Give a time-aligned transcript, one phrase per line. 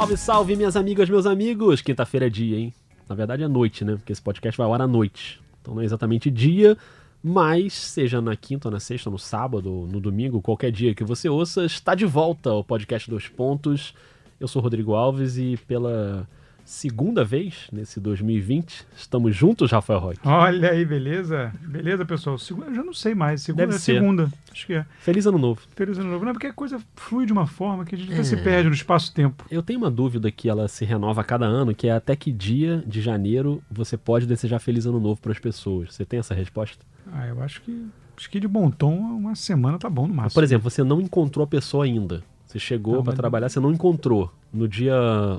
[0.00, 1.82] Salve, salve, minhas amigas, meus amigos!
[1.82, 2.72] Quinta-feira é dia, hein?
[3.06, 3.96] Na verdade é noite, né?
[3.96, 5.38] Porque esse podcast vai ao ar à noite.
[5.60, 6.74] Então não é exatamente dia,
[7.22, 11.66] mas seja na quinta, na sexta, no sábado, no domingo, qualquer dia que você ouça,
[11.66, 13.92] está de volta o podcast Dois Pontos.
[14.40, 16.26] Eu sou Rodrigo Alves e pela
[16.70, 20.20] segunda vez nesse 2020 estamos juntos, Rafael Roque.
[20.24, 21.52] Olha aí, beleza?
[21.66, 22.38] Beleza, pessoal.
[22.38, 23.42] Segunda, eu já não sei mais.
[23.42, 23.94] Segunda Deve é ser.
[23.94, 24.30] segunda.
[24.52, 24.86] Acho que é.
[25.00, 25.60] Feliz ano novo.
[25.74, 26.24] Feliz ano novo.
[26.24, 28.22] Não, porque a coisa flui de uma forma que a gente É.
[28.22, 29.44] se perde no espaço-tempo.
[29.50, 32.30] Eu tenho uma dúvida que ela se renova a cada ano, que é até que
[32.30, 35.92] dia de janeiro você pode desejar feliz ano novo para as pessoas.
[35.94, 36.84] Você tem essa resposta?
[37.12, 37.86] Ah, eu acho que.
[38.16, 40.34] Acho que de bom tom, uma semana tá bom no máximo.
[40.34, 42.22] Por exemplo, você não encontrou a pessoa ainda.
[42.50, 44.28] Você chegou Não, para trabalhar, você não encontrou.
[44.52, 44.92] No dia.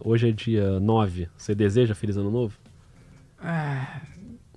[0.06, 1.28] Hoje é dia 9.
[1.36, 2.54] Você deseja feliz ano novo?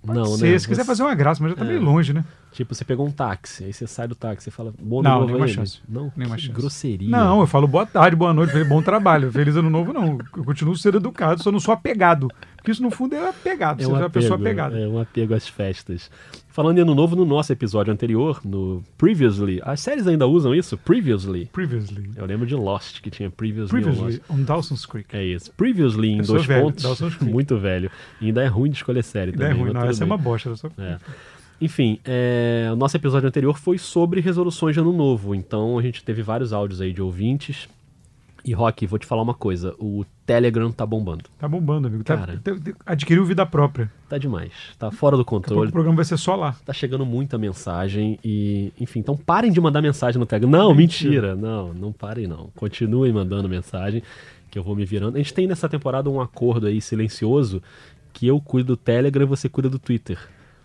[0.07, 0.59] Pode não, ser, né?
[0.61, 1.69] se quiser Você- fazer uma graça, mas já tá É.
[1.69, 2.25] meio longe, né?
[2.53, 5.15] Tipo, você pegou um táxi, aí você sai do táxi e fala, bom ano Não,
[5.17, 5.81] novo nenhuma aí, chance.
[5.89, 6.53] Não, Nenhuma chance.
[6.53, 7.09] grosseria.
[7.09, 9.33] Não, eu falo boa tarde, boa noite, bom trabalho.
[9.33, 10.19] Feliz ano novo, não.
[10.37, 12.29] Eu continuo sendo educado, só não sou apegado.
[12.65, 13.83] Porque isso, no fundo, é apegado.
[13.83, 14.81] É Você um é uma pessoa apego, apegada.
[14.81, 16.11] É um apego às festas.
[16.49, 20.79] Falando em ano novo, no nosso episódio anterior, no Previously, as séries ainda usam isso?
[20.79, 21.45] Previously.
[21.53, 22.13] Previously.
[22.17, 23.83] Eu lembro de Lost, que tinha Previously.
[23.83, 25.15] Previously, on Dawson's Creek.
[25.15, 25.53] É isso.
[25.53, 26.83] Previously em dois velho, pontos.
[26.85, 27.31] Dawson's Creek.
[27.31, 27.91] Muito velho.
[28.19, 29.63] E ainda é ruim de escolher série Ideia também.
[29.63, 29.91] ruim, mas não.
[29.91, 30.11] Essa é bem.
[30.11, 30.49] uma bosta.
[30.49, 30.69] eu Só...
[30.79, 30.97] É.
[31.61, 35.35] Enfim, é, o nosso episódio anterior foi sobre resoluções de ano novo.
[35.35, 37.69] Então a gente teve vários áudios aí de ouvintes.
[38.45, 41.25] E Rock, vou te falar uma coisa: o Telegram tá bombando.
[41.39, 42.05] Tá bombando, amigo.
[42.05, 42.41] Tá, Cara.
[42.85, 43.91] adquiriu vida própria.
[44.09, 44.53] Tá demais.
[44.79, 45.71] Tá fora do controle.
[45.71, 46.55] o programa vai ser só lá.
[46.65, 50.51] Tá chegando muita mensagem e, enfim, então parem de mandar mensagem no Telegram.
[50.51, 51.35] Não, mentira.
[51.35, 51.37] Mentira.
[51.37, 52.51] Não, não parem não.
[52.55, 54.03] Continuem mandando mensagem
[54.51, 55.17] que eu vou me virando.
[55.17, 57.63] A gente tem nessa temporada um acordo aí silencioso
[58.13, 60.17] que eu cuido do Telegram e você cuida do Twitter,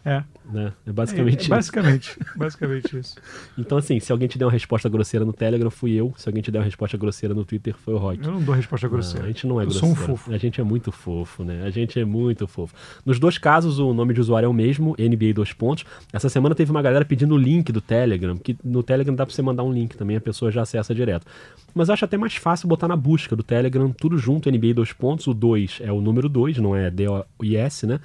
[0.06, 0.24] É.
[0.52, 0.72] né?
[0.88, 1.50] É basicamente é, isso.
[1.50, 3.16] basicamente, basicamente isso.
[3.58, 6.14] Então assim, se alguém te der uma resposta grosseira no Telegram, fui eu.
[6.18, 8.26] Se alguém te der uma resposta grosseira no Twitter, foi o Rock.
[8.26, 9.26] Eu não dou resposta Não, grosseira.
[9.26, 9.96] a gente não é Eu grosseiro.
[9.96, 10.34] sou um fofo.
[10.34, 11.64] A gente é muito fofo, né?
[11.64, 12.74] A gente é muito fofo.
[13.06, 15.86] Nos dois casos, o nome de usuário é o mesmo, NBA dois pontos.
[16.14, 19.36] Essa semana teve uma galera pedindo o link do Telegram, que no Telegram dá pra
[19.36, 21.26] você mandar um link também, a pessoa já acessa direto.
[21.76, 24.94] Mas eu acho até mais fácil botar na busca do Telegram tudo junto, NBA dois
[24.94, 25.28] pontos.
[25.28, 28.00] O 2 é o número 2, não é D-O-I-S, né?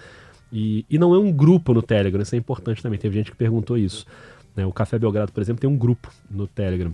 [0.55, 2.97] E, e não é um grupo no Telegram, isso é importante também.
[2.97, 4.07] Teve gente que perguntou isso.
[4.55, 4.65] né?
[4.65, 6.93] O Café Belgrado, por exemplo, tem um grupo no Telegram.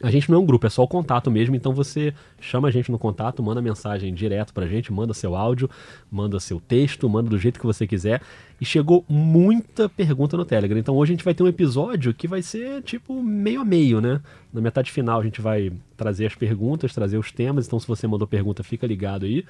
[0.00, 2.70] A gente não é um grupo, é só o contato mesmo, então você chama a
[2.70, 5.68] gente no contato, manda mensagem direto pra gente, manda seu áudio,
[6.08, 8.20] manda seu texto, manda do jeito que você quiser.
[8.60, 10.78] E chegou muita pergunta no Telegram.
[10.78, 14.00] Então hoje a gente vai ter um episódio que vai ser tipo meio a meio,
[14.00, 14.20] né?
[14.52, 18.06] Na metade final a gente vai trazer as perguntas, trazer os temas, então se você
[18.06, 19.44] mandou pergunta, fica ligado aí.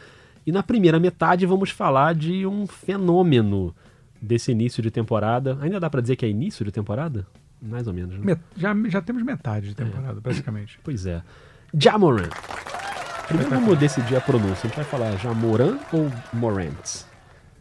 [0.47, 3.75] E na primeira metade vamos falar de um fenômeno
[4.21, 5.59] desse início de temporada.
[5.61, 7.27] Ainda dá pra dizer que é início de temporada?
[7.61, 8.37] Mais ou menos, né?
[8.57, 10.79] Já, já temos metade de temporada, basicamente.
[10.85, 11.23] Pois é.
[11.75, 12.29] Jamoran.
[13.27, 14.65] Primeiro vamos decidir a pronúncia.
[14.65, 17.05] A gente vai falar Jamoran ou Morant?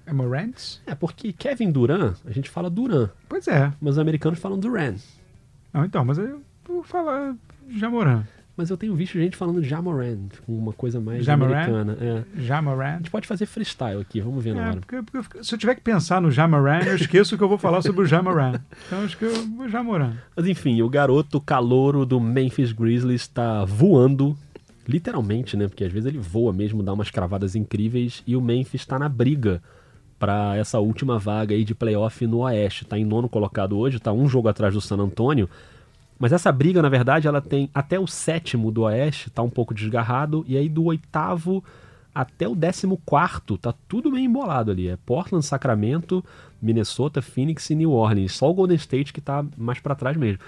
[0.06, 0.78] É Morant?
[0.86, 3.74] É, porque Kevin Durant, a gente fala Duran, Pois é.
[3.82, 4.96] mas os americanos falam Duran.
[5.74, 7.36] Não, então, mas eu vou falar
[7.70, 8.24] Jamoran.
[8.58, 11.54] Mas eu tenho visto gente falando Jamoran, com uma coisa mais Jamoran?
[11.54, 11.98] americana.
[12.02, 12.24] É.
[12.38, 12.98] A Jamoran.
[12.98, 14.80] gente pode fazer freestyle aqui, vamos ver na É, hora.
[14.80, 17.84] porque, porque se eu tiver que pensar no Jamoran, eu esqueço que eu vou falar
[17.84, 18.60] sobre o Jamoran.
[18.88, 20.14] Então acho que eu vou Jamoran.
[20.36, 24.36] Mas enfim, o garoto calouro do Memphis Grizzlies está voando,
[24.88, 25.68] literalmente, né?
[25.68, 29.08] Porque às vezes ele voa mesmo, dá umas cravadas incríveis, e o Memphis está na
[29.08, 29.62] briga
[30.18, 32.86] para essa última vaga aí de playoff no Oeste.
[32.86, 35.48] Está em nono colocado hoje, está um jogo atrás do San Antonio.
[36.20, 39.74] Mas essa briga, na verdade, ela tem até o sétimo do Oeste, tá um pouco
[39.74, 41.64] desgarrado, e aí do oitavo
[42.14, 44.88] até o décimo quarto, tá tudo meio embolado ali.
[44.88, 46.26] É Portland, Sacramento,
[46.60, 48.34] Minnesota, Phoenix e New Orleans.
[48.34, 50.40] Só o Golden State que tá mais para trás mesmo.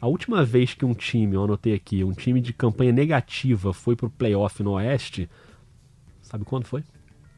[0.00, 3.94] A última vez que um time, eu anotei aqui, um time de campanha negativa foi
[3.94, 5.30] pro playoff no Oeste,
[6.20, 6.82] sabe quando foi?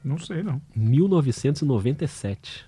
[0.03, 0.61] Não sei, não.
[0.75, 2.65] 1997.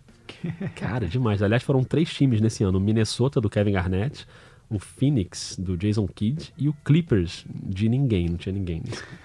[0.77, 1.43] Cara, demais.
[1.43, 4.27] Aliás, foram três times nesse ano: Minnesota do Kevin Garnett,
[4.71, 8.29] o Phoenix do Jason Kidd e o Clippers de ninguém.
[8.29, 8.83] Não tinha ninguém.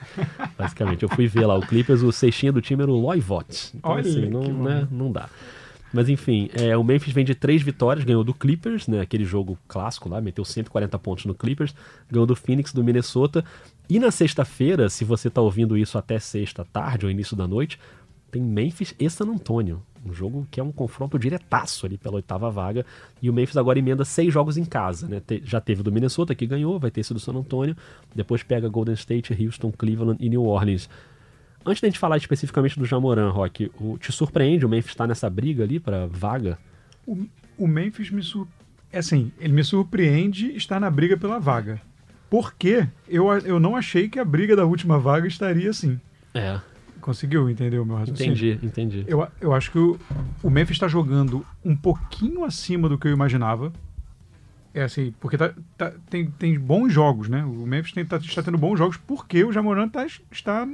[0.57, 3.71] Basicamente, eu fui ver lá o Clippers, o cestinha do time era o Loy Vott.
[3.75, 5.29] Então, Olha assim, não, né, não dá.
[5.93, 9.59] Mas enfim, é, o Memphis vem de três vitórias, ganhou do Clippers, né, aquele jogo
[9.67, 11.75] clássico lá, meteu 140 pontos no Clippers,
[12.09, 13.45] ganhou do Phoenix, do Minnesota.
[13.87, 17.79] E na sexta-feira, se você está ouvindo isso até sexta tarde ou início da noite,
[18.31, 19.83] tem Memphis e San Antonio.
[20.05, 22.85] Um jogo que é um confronto diretaço ali pela oitava vaga.
[23.21, 25.07] E o Memphis agora emenda seis jogos em casa.
[25.07, 25.21] Né?
[25.25, 27.75] Te- já teve o do Minnesota que ganhou, vai ter esse do San Antonio.
[28.13, 30.89] Depois pega Golden State, Houston, Cleveland e New Orleans.
[31.65, 35.29] Antes da gente falar especificamente do Jamoran, Rock, o, te surpreende o Memphis estar nessa
[35.29, 36.59] briga ali para vaga?
[37.07, 37.25] O,
[37.57, 38.45] o Memphis me sur...
[38.91, 41.81] é assim, ele me surpreende estar na briga pela vaga.
[42.29, 46.01] Porque eu, eu não achei que a briga da última vaga estaria assim.
[46.33, 46.59] É,
[47.03, 48.31] Conseguiu entender o meu raciocínio?
[48.31, 49.03] entendi, entendi.
[49.05, 49.99] Eu, eu acho que o,
[50.41, 53.73] o Memphis está jogando um pouquinho acima do que eu imaginava.
[54.73, 57.43] É assim, porque tá, tá- tem, tem bons jogos, né?
[57.43, 60.65] O Memphis tem, tá- está tendo bons jogos porque o Jamoran tá, está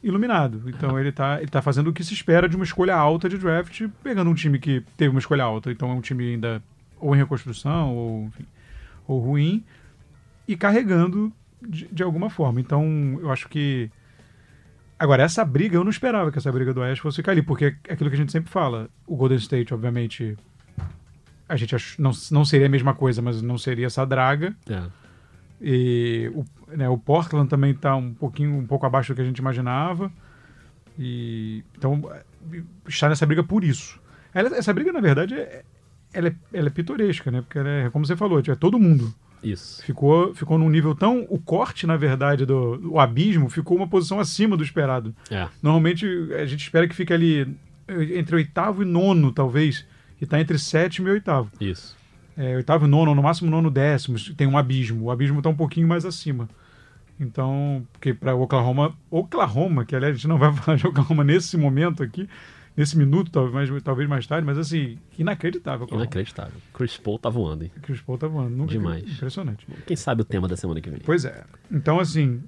[0.00, 0.62] iluminado.
[0.68, 3.36] Então ele tá, ele tá fazendo o que se espera de uma escolha alta de
[3.36, 5.72] draft, pegando um time que teve uma escolha alta.
[5.72, 6.62] Então é um time ainda
[7.00, 8.46] ou em reconstrução ou, enfim,
[9.04, 9.64] ou ruim
[10.46, 12.60] e carregando de, de alguma forma.
[12.60, 13.90] Então eu acho que
[14.98, 17.74] Agora, essa briga, eu não esperava que essa briga do Oeste fosse ficar ali, porque
[17.88, 18.88] é aquilo que a gente sempre fala.
[19.06, 20.36] O Golden State, obviamente,
[21.48, 24.54] a gente ach- não, não seria a mesma coisa, mas não seria essa draga.
[24.68, 24.82] É.
[25.60, 26.44] E o,
[26.76, 30.10] né, o Portland também está um pouquinho, um pouco abaixo do que a gente imaginava.
[30.98, 32.02] E então
[32.86, 34.00] está nessa briga por isso.
[34.32, 35.64] Ela- essa briga, na verdade, é,
[36.12, 37.40] ela, é, ela é pitoresca, né?
[37.42, 39.12] Porque ela é, como você falou, é todo mundo.
[39.44, 39.84] Isso.
[39.84, 41.26] Ficou, ficou num nível tão.
[41.28, 45.14] O corte, na verdade, do o abismo ficou uma posição acima do esperado.
[45.30, 45.48] É.
[45.62, 47.42] Normalmente a gente espera que fique ali
[47.86, 49.86] eh, entre oitavo e nono, talvez.
[50.20, 51.50] E tá entre sétimo e oitavo.
[51.60, 51.96] Isso.
[52.36, 55.04] É, oitavo e nono, no máximo nono décimo, tem um abismo.
[55.04, 56.48] O abismo tá um pouquinho mais acima.
[57.18, 61.56] Então, porque para Oklahoma, Oklahoma, que aliás a gente não vai falar de Oklahoma nesse
[61.56, 62.28] momento aqui,
[62.76, 65.84] nesse minuto, talvez, mais- talvez mais tarde, mas assim, inacreditável.
[65.84, 66.04] Oklahoma.
[66.04, 66.60] Inacreditável.
[66.72, 67.70] Chris Paul tá voando, hein?
[67.82, 68.50] Chris Paul tá voando.
[68.56, 69.04] Nunca- Demais.
[69.08, 69.66] Impressionante.
[69.86, 71.00] Quem sabe o tema da semana que vem?
[71.04, 71.44] Pois é.
[71.70, 72.42] Então, assim,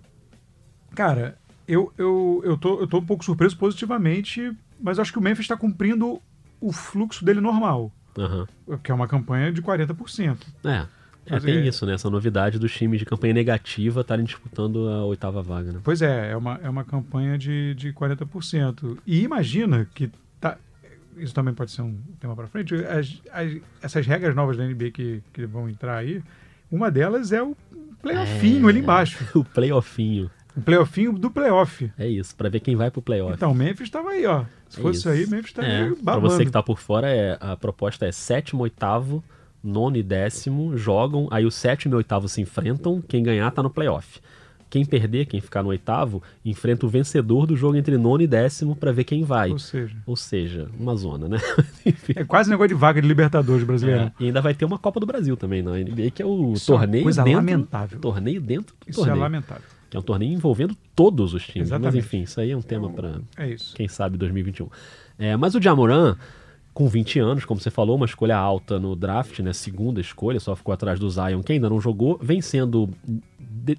[0.94, 1.37] cara,
[1.69, 5.44] eu, eu, eu, tô, eu tô um pouco surpreso positivamente, mas acho que o Memphis
[5.44, 6.20] está cumprindo
[6.61, 8.46] o fluxo dele normal, Aham.
[8.82, 10.38] que é uma campanha de 40%.
[10.64, 10.87] É.
[11.28, 11.94] É, tem é- isso, né?
[11.94, 15.81] Essa novidade dos times de campanha negativa estarem disputando a oitava vaga, né?
[15.82, 18.99] Pois é, é uma, é uma campanha de, de 40%.
[19.06, 20.56] E imagina que tá,
[21.17, 24.90] isso também pode ser um tema para frente, as, as- essas regras novas da NBA
[24.93, 26.23] que, que vão entrar aí,
[26.70, 27.56] uma delas é o
[28.02, 28.70] playoffinho É.
[28.70, 29.25] ali embaixo.
[29.34, 30.31] O playoffinho.
[30.56, 31.90] O playoffinho do playoff.
[31.99, 33.34] É isso, pra ver quem vai pro playoff.
[33.34, 34.44] Então, o Memphis estava aí, ó.
[34.70, 36.31] Se É fosse isso aí, o Memphis estaria É, pra babando.
[36.31, 39.23] você que tá por fora, é, a proposta é sétimo, oitavo,
[39.67, 43.71] nono e décimo jogam, aí o sétimo e oitavo se enfrentam, quem ganhar tá no
[43.71, 44.21] playoff.
[44.69, 48.75] Quem perder, quem ficar no oitavo, enfrenta o vencedor do jogo entre nono e décimo
[48.75, 49.51] pra ver quem vai.
[49.53, 51.39] Ou seja, Ou seja, uma zona, né?
[52.17, 54.03] É quase negócio de vaga de Libertadores brasileiro.
[54.03, 56.55] É, e ainda vai ter uma Copa do Brasil também na NBA, que é o
[56.55, 58.01] Isso é torneio coisa dentro, lamentável.
[58.01, 59.21] torneio dentro do Isso é torneio.
[59.23, 59.62] lamentável.
[59.89, 61.71] que é um torneio envolvendo todos os times.
[61.71, 61.99] Mas Exatamente.
[62.05, 63.73] enfim, isso aí é um tema pra É isso.
[63.77, 64.69] quem sabe 2021.
[65.17, 66.17] É, mas o Jamoran,
[66.76, 69.50] com 20 anos, como você falou, uma escolha alta no draft, né?
[69.55, 72.90] Segunda escolha, só ficou atrás do Zion, que ainda não jogou, vem sendo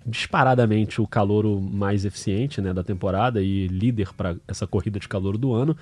[0.03, 5.37] disparadamente o calouro mais eficiente né, da temporada e líder para essa corrida de calor
[5.37, 5.77] do ano.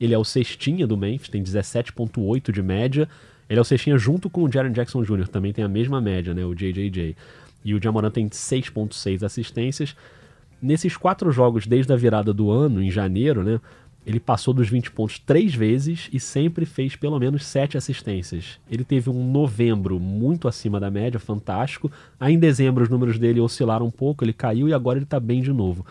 [0.00, 3.08] Ele é o cestinha do Memphis, tem 17,8 de média.
[3.48, 6.34] Ele é o cestinha junto com o Jaren Jackson Jr., também tem a mesma média,
[6.34, 6.44] né?
[6.44, 7.14] O JJJ.
[7.64, 9.94] E o Jamoran tem 6,6 assistências.
[10.60, 13.60] Nesses quatro jogos, desde a virada do ano, em janeiro, né?
[14.08, 18.58] Ele passou dos 20 pontos três vezes e sempre fez pelo menos sete assistências.
[18.70, 21.92] Ele teve um novembro muito acima da média, fantástico.
[22.18, 25.20] Aí em dezembro os números dele oscilaram um pouco, ele caiu e agora ele tá
[25.20, 25.84] bem de novo.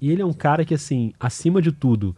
[0.00, 2.16] E ele é um cara que, assim, acima de tudo,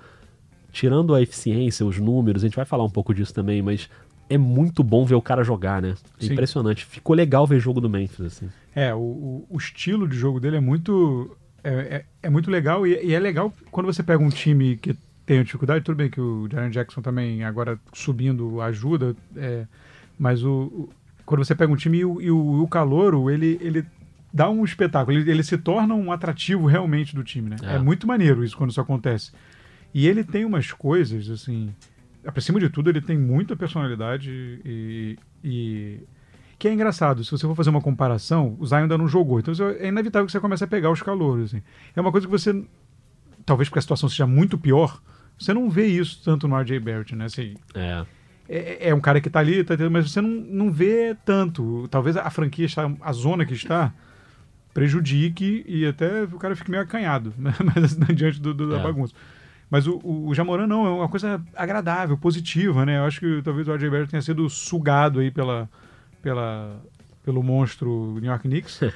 [0.73, 3.91] tirando a eficiência, os números, a gente vai falar um pouco disso também, mas
[4.31, 5.95] é muito bom ver o cara jogar, né?
[6.19, 6.87] É impressionante.
[6.87, 8.49] Ficou legal ver jogo do Memphis, assim.
[8.75, 11.37] É, o, o, o estilo de jogo dele é muito.
[11.63, 14.95] É, é, é muito legal e, e é legal quando você pega um time que
[15.27, 15.85] tem dificuldade.
[15.85, 19.67] Tudo bem que o Jaren Jackson também agora subindo ajuda, é,
[20.19, 20.89] mas o, o-
[21.25, 23.85] quando você pega um time e o, e o, o Calouro, ele, ele
[24.33, 27.57] dá um espetáculo, ele, ele se torna um atrativo realmente do time, né?
[27.63, 27.77] É.
[27.77, 27.79] É.
[27.79, 29.33] muito maneiro isso quando isso acontece.
[29.95, 31.73] E ele tem umas coisas, assim.
[32.37, 34.31] Acima de tudo, ele tem muita personalidade
[34.65, 36.01] e, e
[36.59, 39.53] que é engraçado, se você for fazer uma comparação, o Zion ainda não jogou, então
[39.79, 41.47] é inevitável que você comece a pegar os calouros.
[41.53, 41.63] Assim.
[41.95, 42.65] É uma coisa que você,
[43.45, 45.01] talvez porque a situação seja muito pior,
[45.39, 47.25] você não vê isso tanto no RJ Barrett, né?
[47.27, 48.05] Assim, É.
[48.49, 51.87] é, é um cara que tá ali, tá, mas você não, não vê tanto.
[51.91, 53.93] Talvez a franquia, está, a zona que está,
[54.73, 57.55] prejudique e até o cara fique meio acanhado, né?
[57.75, 58.83] mas assim, diante do, do- da É.
[58.83, 59.15] bagunça.
[59.71, 62.99] Mas o, o, o Jamoran não, é uma coisa agradável, positiva, né?
[62.99, 65.69] Eu acho que talvez o RJ Barrett tenha sido sugado aí pela,
[66.23, 66.81] pela,
[67.25, 68.81] pelo monstro New York Knicks.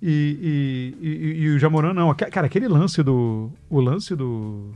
[0.00, 2.14] E, e, e, e o Jamoran não.
[2.14, 3.50] Cara, aquele lance do.
[3.68, 4.72] O lance do.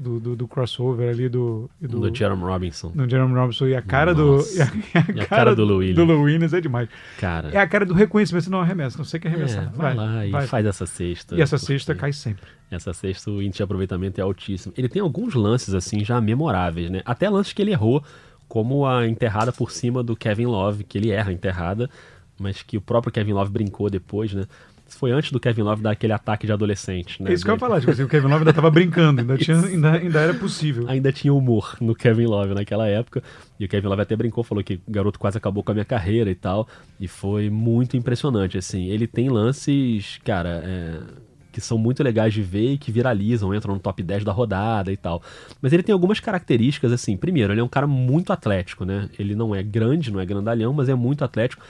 [0.00, 1.68] Do, do, do crossover ali do.
[1.80, 2.90] e Do, Jerome Robinson.
[2.94, 4.50] no Jerome Robinson e a cara Nossa.
[4.54, 4.58] do.
[4.58, 5.96] E a, E a cara do Lou Williams.
[5.96, 6.88] do Lou Williams é demais.
[7.18, 7.50] Cara.
[7.50, 9.64] É a cara do reconhecimento, não arremessa, não sei que arremessar.
[9.64, 10.46] É, vai, lá e vai.
[10.46, 11.36] faz essa cesta.
[11.36, 12.46] E essa cesta cai sempre.
[12.70, 14.72] Essa cesta, o índice de aproveitamento é altíssimo.
[14.74, 17.02] Ele tem alguns lances, assim, já memoráveis, né?
[17.04, 18.02] Até lances que ele errou,
[18.48, 21.90] como a enterrada por cima do Kevin Love, que ele erra a enterrada,
[22.38, 24.46] mas que o próprio Kevin Love brincou depois, né?
[24.96, 27.30] Foi antes do Kevin Love dar aquele ataque de adolescente, né?
[27.30, 29.36] É isso que eu ia falar, tipo assim, o Kevin Love ainda tava brincando, ainda,
[29.36, 30.84] tinha, ainda, ainda era possível.
[30.88, 33.22] Ainda tinha humor no Kevin Love naquela época.
[33.58, 35.84] E o Kevin Love até brincou, falou que o garoto quase acabou com a minha
[35.84, 36.68] carreira e tal.
[36.98, 38.86] E foi muito impressionante, assim.
[38.86, 41.00] Ele tem lances, cara, é,
[41.52, 44.92] que são muito legais de ver e que viralizam, entram no top 10 da rodada
[44.92, 45.22] e tal.
[45.60, 47.16] Mas ele tem algumas características, assim.
[47.16, 49.08] Primeiro, ele é um cara muito atlético, né?
[49.18, 51.62] Ele não é grande, não é grandalhão, mas é muito atlético.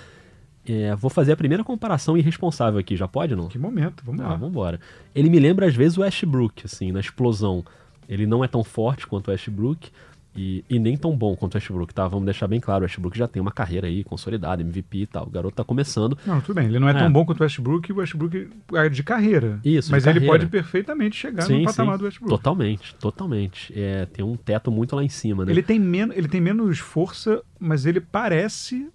[0.66, 3.48] É, vou fazer a primeira comparação irresponsável aqui, já pode não?
[3.48, 4.30] Que momento, vamos Ah, lá.
[4.34, 4.78] vamos embora.
[5.14, 7.64] Ele me lembra às vezes o Ashbrook, assim, na explosão.
[8.08, 9.88] Ele não é tão forte quanto o Ashbrook
[10.36, 12.06] e, e nem tão bom quanto o Ashbrook, tá?
[12.06, 15.26] Vamos deixar bem claro, o Ashbrook já tem uma carreira aí consolidada, MVP e tal.
[15.26, 16.16] O garoto tá começando.
[16.26, 16.98] Não, tudo bem, ele não é, É.
[16.98, 19.58] tão bom quanto o Westbrook, o Westbrook é de carreira.
[19.64, 20.38] Isso, de Mas ele carreira.
[20.38, 22.30] pode perfeitamente chegar no patamar do Westbrook.
[22.36, 23.72] Totalmente, totalmente.
[23.74, 25.52] É, tem um teto muito lá em cima, né?
[25.52, 28.88] Ele tem, men ele tem menos força, mas ele parece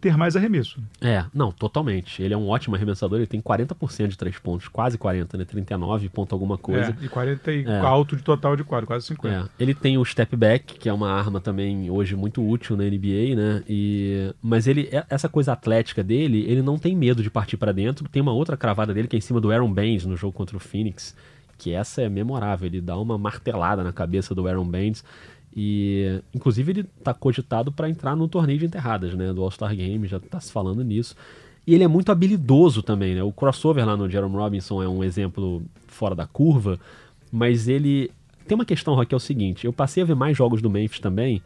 [0.00, 0.80] ter mais arremesso.
[1.00, 2.22] É, não, totalmente.
[2.22, 5.44] Ele é um ótimo arremessador, ele tem 40% de três pontos, quase 40, né?
[5.44, 6.96] 39 ponto alguma coisa.
[7.00, 7.78] É, e 40 e É.
[7.80, 9.50] alto de total de quadro, quase 50.
[9.58, 12.84] É, ele tem o step back, que é uma arma também hoje muito útil na
[12.84, 13.62] NBA, né?
[13.68, 17.72] E mas ele é- essa coisa atlética dele, ele não tem medo de partir pra
[17.72, 18.08] dentro.
[18.08, 20.56] Tem uma outra cravada dele que é em cima do Aaron Baines no jogo contra
[20.56, 21.16] o Phoenix,
[21.58, 22.66] que essa é memorável.
[22.68, 25.04] Ele dá uma martelada na cabeça do Aaron Baines
[25.54, 30.06] e inclusive ele tá cogitado pra entrar no torneio de enterradas, né, do All-Star Game,
[30.06, 31.16] já tá se falando nisso.
[31.66, 33.22] E ele é muito habilidoso também, né?
[33.22, 36.78] O crossover lá no Jerome Robinson é um exemplo fora da curva,
[37.30, 38.10] mas ele
[38.46, 41.00] tem uma questão, Rock, é o seguinte: eu passei a ver mais jogos do Memphis
[41.00, 41.42] também,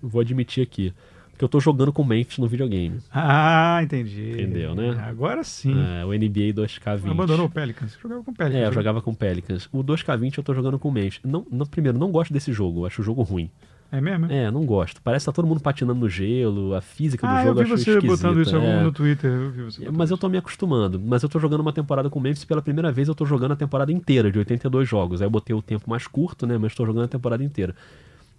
[0.00, 0.94] vou admitir aqui,
[1.34, 2.98] porque eu tô jogando com o Memphis no videogame.
[3.12, 4.30] Ah, entendi.
[4.34, 4.96] Entendeu, né?
[5.04, 5.74] Agora sim.
[6.00, 7.10] É, o NBA 2K20.
[7.10, 7.92] Abandonou o Pelicans.
[7.92, 8.56] Você jogava com o Pelicans.
[8.56, 8.72] É, eu né?
[8.74, 9.68] jogava com o Pelicans.
[9.72, 11.20] O 2K20 eu tô jogando com o Memphis.
[11.24, 13.50] Não, não, primeiro, não gosto desse jogo, eu acho o jogo ruim.
[13.90, 14.26] É mesmo?
[14.30, 14.50] é?
[14.50, 15.02] Não gosto.
[15.02, 17.70] Parece que tá todo mundo patinando no gelo, a física do Ah, eu jogo vi
[17.70, 18.06] eu você esquisita.
[18.28, 18.82] botando isso é.
[18.82, 19.30] no Twitter.
[19.30, 21.00] Eu vi você Mas eu tô me acostumando.
[21.00, 23.52] Mas eu tô jogando uma temporada com o Memphis pela primeira vez, eu tô jogando
[23.52, 25.20] a temporada inteira, de 82 jogos.
[25.20, 26.56] Aí eu botei o tempo mais curto, né?
[26.58, 27.74] Mas tô jogando a temporada inteira.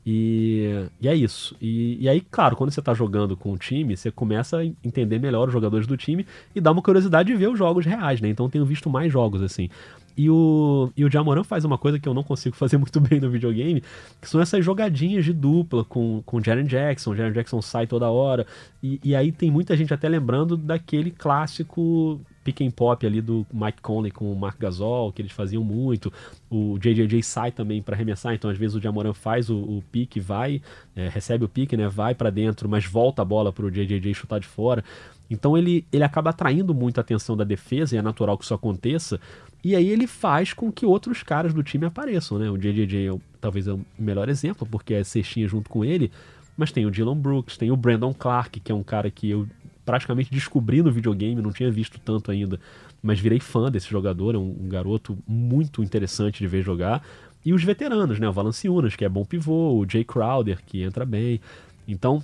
[0.06, 1.56] E, e é isso.
[1.60, 5.18] E, e aí, claro, quando você tá jogando com o time, você começa a entender
[5.18, 8.30] melhor os jogadores do time e dá uma curiosidade de ver os jogos reais, né?
[8.30, 9.70] Então tenho visto mais jogos, assim.
[10.18, 13.20] E o, e o Jamoran faz uma coisa que eu não consigo fazer muito bem
[13.20, 13.82] no videogame,
[14.22, 17.12] que são essas jogadinhas de dupla com, com o Jaren Jackson.
[17.12, 18.46] O Jaren Jackson sai toda hora.
[18.84, 23.46] E, e aí tem muita gente até lembrando daquele clássico pick and pop ali do
[23.52, 26.14] Mike Conley com o Mark Gasol, que eles faziam muito.
[26.50, 30.20] O JJJ sai também para arremessar, então às vezes o Jamoran faz o, o pique,
[30.20, 30.62] vai,
[30.96, 34.40] é, recebe o pique, né, vai para dentro, mas volta a bola pro JJJ chutar
[34.40, 34.84] de fora.
[35.30, 38.54] Então ele, ele acaba atraindo muito a atenção da defesa, e é natural que isso
[38.54, 39.20] aconteça.
[39.64, 42.48] E aí ele faz com que outros caras do time apareçam, né?
[42.52, 46.12] O JJJ é o- talvez é o melhor exemplo, porque é cestinha junto com ele,
[46.56, 49.48] mas tem o Dylan Brooks, tem o Brandon Clark, que é um cara que eu
[49.86, 52.60] praticamente descobri no videogame, não tinha visto tanto ainda,
[53.02, 57.06] mas virei fã desse jogador, é um, um garoto muito interessante de ver jogar.
[57.46, 58.28] E os veteranos, né?
[58.28, 61.40] O Valanciunas, que é bom pivô, o Jay Crowder, que entra bem.
[61.88, 62.24] Então,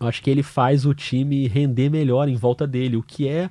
[0.00, 3.48] acho que ele faz o time render melhor em volta dele, o que é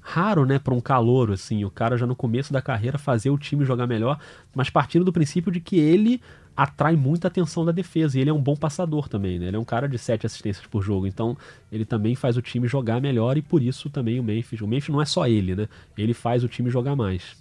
[0.00, 3.36] raro, né, para um calouro, assim, o cara já no começo da carreira fazer o
[3.36, 4.20] time jogar melhor,
[4.54, 6.20] mas partindo do princípio de que ele
[6.56, 9.60] atrai muita atenção da defesa, e ele é um bom passador também, né, ele é
[9.60, 11.36] um cara de sete assistências por jogo, então
[11.70, 14.88] ele também faz o time jogar melhor, e por isso também o Memphis, o Memphis
[14.88, 17.36] não é só ele, né, ele faz o time jogar mais.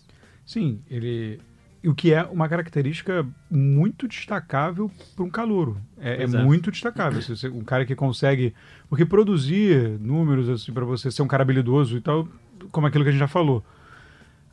[0.45, 1.39] Sim, ele.
[1.84, 5.77] O que é uma característica muito destacável para um calouro.
[6.00, 6.27] É, é é.
[6.27, 7.22] muito destacável.
[7.22, 8.53] Você- um cara que consegue.
[8.89, 12.27] Porque produzir números assim, para você ser um cara habilidoso e tal,
[12.72, 13.63] como aquilo que a gente já falou.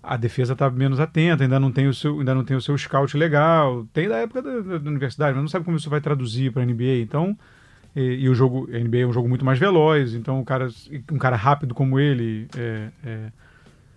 [0.02, 2.76] A defesa está menos atenta, ainda não tem o seu, ainda não tem o seu
[2.76, 3.86] scout legal.
[3.92, 6.62] Tem da época da, da- da universidade, mas não sabe como isso vai traduzir para
[6.62, 7.00] a NBA.
[7.02, 7.38] Então,
[7.96, 10.68] e, e o jogo, a NBA é um jogo muito mais veloz, então um cara,
[11.12, 13.32] um cara rápido como ele é, é,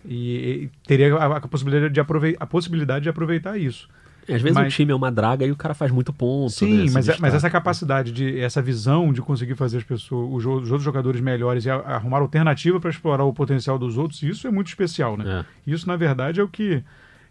[0.04, 3.88] e, e teria a, a possibilidade de aproveitar, a possibilidade de aproveitar isso.
[4.28, 6.78] Às vezes Mas- o time é uma draga e o cara faz muito ponto, Sim,
[6.78, 7.36] né, mas, mas destaca.
[7.36, 11.70] essa capacidade de essa visão de conseguir fazer as pessoas, os, outros jogadores melhores e
[11.70, 15.44] a- arrumar alternativa para explorar o potencial dos outros, isso é muito especial, né?
[15.66, 15.70] É.
[15.70, 16.82] Isso na verdade é o que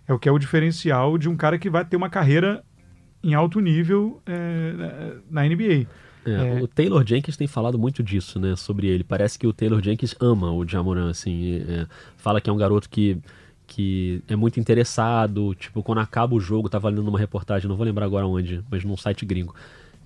[0.07, 2.63] é o que é o diferencial de um cara que vai ter uma carreira
[3.23, 5.87] em alto nível é, na NBA.
[6.25, 6.61] É, É.
[6.61, 9.03] O Taylor Jenkins tem falado muito disso, né, sobre ele.
[9.03, 11.85] Parece que o Taylor Jenkins ama o Jamoran, assim, é,
[12.17, 13.17] fala que é um garoto que,
[13.67, 17.85] que é muito interessado, tipo, quando acaba o jogo, tava lendo uma reportagem, não vou
[17.85, 19.55] lembrar agora onde, mas num site gringo,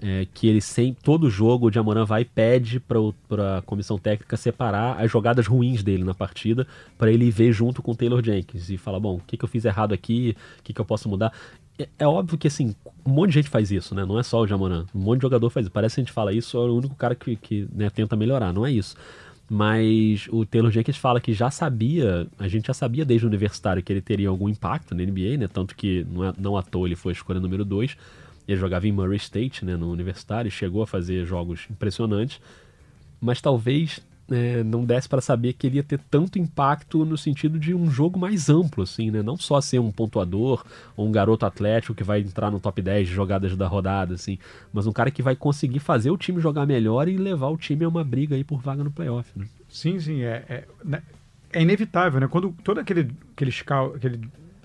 [0.01, 4.37] é, que ele sempre, todo jogo o Jamoran vai e pede para a comissão técnica
[4.37, 6.65] separar as jogadas ruins dele na partida
[6.97, 9.49] para ele ver junto com o Taylor Jenkins e falar, bom, o que, que eu
[9.49, 11.33] fiz errado aqui, o que, que eu posso mudar.
[11.77, 12.73] É, é óbvio que assim,
[13.05, 14.05] um monte de gente faz isso, né?
[14.05, 14.85] Não é só o Jamoran.
[14.95, 15.71] Um monte de jogador faz isso.
[15.71, 18.53] Parece que a gente fala isso, é o único cara que, que né, tenta melhorar,
[18.53, 18.95] não é isso.
[19.49, 23.81] Mas o Taylor Jenkins fala que já sabia, a gente já sabia desde o universitário
[23.81, 25.47] que ele teria algum impacto na NBA, né?
[25.47, 27.97] Tanto que não, é, não à toa ele foi a escolha número 2.
[28.47, 32.39] Ele jogava em Murray State, né, no universitário, e chegou a fazer jogos impressionantes.
[33.19, 34.01] Mas talvez
[34.31, 37.89] é, não desse para saber que ele ia ter tanto impacto no sentido de um
[37.89, 39.21] jogo mais amplo, assim, né?
[39.21, 40.63] Não só ser um pontuador
[40.95, 44.37] ou um garoto atlético que vai entrar no top 10 de jogadas da rodada, assim,
[44.71, 47.85] mas um cara que vai conseguir fazer o time jogar melhor e levar o time
[47.85, 49.45] a uma briga aí por vaga no playoff, né?
[49.67, 51.01] Sim, sim, é, é, né,
[51.51, 52.27] é inevitável, né?
[52.27, 54.19] Quando todo aquele, aquele scout, aquele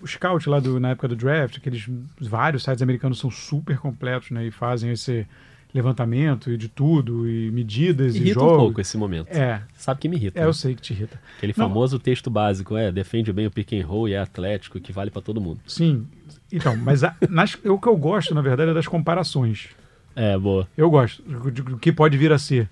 [0.06, 1.88] scout lá do, na época do draft, aqueles
[2.21, 4.47] vários sites americanos são super completos, né?
[4.47, 5.26] E fazem esse
[5.75, 8.52] levantamento e de tudo, e medidas irrita e jogos.
[8.52, 9.28] um pouco esse momento.
[9.28, 9.61] É.
[9.76, 10.38] Sabe que me irrita.
[10.38, 10.49] É, né?
[10.49, 11.21] eu sei que te irrita.
[11.37, 11.69] Aquele Não.
[11.69, 15.11] famoso texto básico, é, defende bem o pick and roll e é atlético, que vale
[15.11, 15.59] para todo mundo.
[15.66, 16.07] Sim.
[16.52, 19.69] Então, mas a, nas, o que eu gosto, na verdade, é das comparações.
[20.14, 20.69] É, boa.
[20.76, 22.69] Eu gosto do, do que pode vir a ser.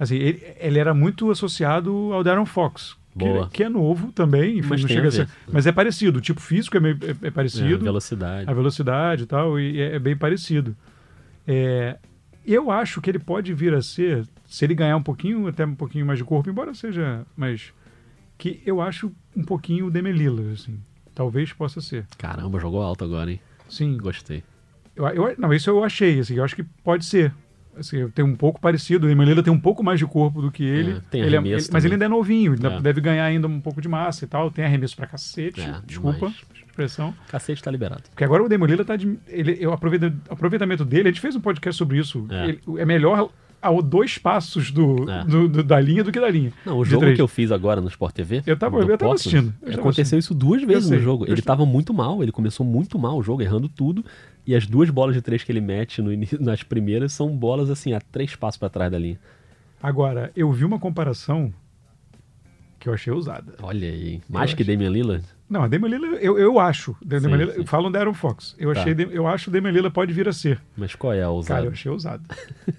[0.00, 2.96] Assim, ele, ele era muito associado ao Darren Fox.
[3.18, 5.28] Que, que é novo também, enfim, Mas não chega a a ser.
[5.52, 6.18] Mas é parecido.
[6.18, 7.78] O tipo físico é, meio, é, é É, parecido.
[7.84, 8.48] velocidade.
[8.48, 10.76] a velocidade e tal, e é, é bem parecido.
[12.50, 15.74] Eu acho que ele pode vir a ser, se ele ganhar um pouquinho, até um
[15.74, 17.72] pouquinho mais de corpo, embora seja mais.
[18.38, 20.80] Que eu acho um pouquinho o Lillard, assim.
[21.14, 22.06] Talvez possa ser.
[22.16, 23.40] Caramba, jogou alto agora, hein?
[23.68, 23.98] Sim.
[23.98, 24.42] Gostei.
[24.96, 27.34] Eu, eu- não, isso eu achei, assim, eu acho que pode ser.
[27.78, 30.62] Assim, tem um pouco parecido, o Lillard tem um pouco mais de corpo do que
[30.64, 30.92] ele.
[30.92, 32.80] É, tem ele, é- ele- mas ele ainda é novinho, ainda É.
[32.80, 34.50] deve ganhar ainda um pouco de massa e tal.
[34.50, 36.36] Tem arremesso pra cacete, É, desculpa demais.
[36.68, 37.14] expressão.
[37.28, 38.02] Cacete tá liberado.
[38.10, 39.18] Porque agora o Demolila tá de.
[39.28, 42.26] Ele, eu aproveita, aproveitamento dele, a gente fez um podcast sobre isso.
[42.30, 42.48] É.
[42.48, 43.30] Ele- É, melhor
[43.60, 45.24] a dois passos do, É.
[45.24, 46.52] do- do- da linha do que da linha.
[46.64, 47.16] Não, o jogo três.
[47.16, 48.40] que eu fiz agora no Sport TV.
[48.46, 51.24] Eu tava- eu tava assistindo, eu tava aconteceu isso duas vezes no jogo.
[51.28, 54.04] Ele tava muito mal, ele começou muito mal o jogo, errando tudo.
[54.48, 57.68] E as duas bolas de três que ele mete no início- nas primeiras são bolas
[57.68, 59.20] assim, a três passos pra trás da linha.
[59.82, 61.52] Agora, eu vi uma comparação
[62.80, 63.54] que eu achei ousada.
[63.62, 64.22] Olha aí.
[64.28, 64.74] Mais Eu que achei.
[64.76, 65.24] Damian Lillard?
[65.50, 66.96] Não, a Demolila, eu, eu acho.
[67.04, 67.66] Damian Sim, Lillard- sim.
[67.66, 68.54] falam da Aaron Fox.
[68.58, 68.80] Eu, Tá.
[68.80, 70.60] achei, eu acho que o Demolila pode vir a ser.
[70.76, 71.66] Mas qual é a Cara, ousada?
[71.66, 72.24] eu achei ousado.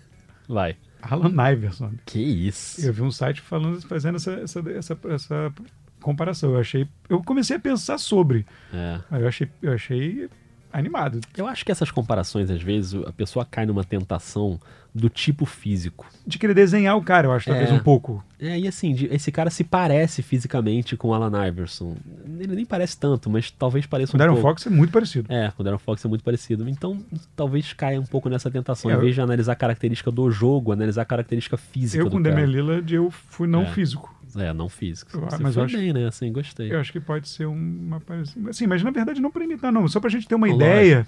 [0.47, 0.75] Vai.
[1.01, 1.91] Alan Iverson.
[2.05, 2.85] Que isso?
[2.85, 5.53] Eu vi um site falando, fazendo essa, essa, essa, essa
[6.01, 6.51] comparação.
[6.53, 6.87] Eu achei.
[7.07, 8.45] Eu comecei a pensar sobre.
[8.73, 8.99] É.
[9.09, 10.29] Mas eu achei, eu achei
[10.71, 11.19] animado.
[11.37, 14.59] Eu acho que essas comparações, às vezes, a pessoa cai numa tentação
[14.93, 16.07] do tipo físico.
[16.25, 17.73] De querer desenhar o cara, eu acho, talvez É.
[17.73, 18.23] um pouco.
[18.39, 21.95] É, e assim, de- esse cara se parece fisicamente com o Alan Iverson.
[22.39, 24.49] Ele nem parece tanto, mas talvez pareça O um Darren pouco.
[24.49, 25.31] Fox é muito parecido.
[25.31, 26.67] É, o Darren Fox é muito parecido.
[26.67, 26.97] Então,
[27.35, 28.89] talvez caia um pouco nessa tentação.
[28.89, 32.05] É, em eu- vez de analisar a característica do jogo, analisar a característica física Eu
[32.05, 32.35] do com o cara.
[32.35, 33.65] Damian Lillard, eu fui não É.
[33.73, 34.11] físico.
[34.35, 35.11] É, não físico.
[35.15, 36.07] Eu- Você mas foi eu acho- bem, né?
[36.07, 36.71] Assim, gostei.
[36.73, 38.49] Eu acho que pode ser uma parecida.
[38.49, 39.87] Assim, mas na verdade não pra imitar, não.
[39.87, 40.63] Só pra gente ter uma Lógico.
[40.63, 41.07] ideia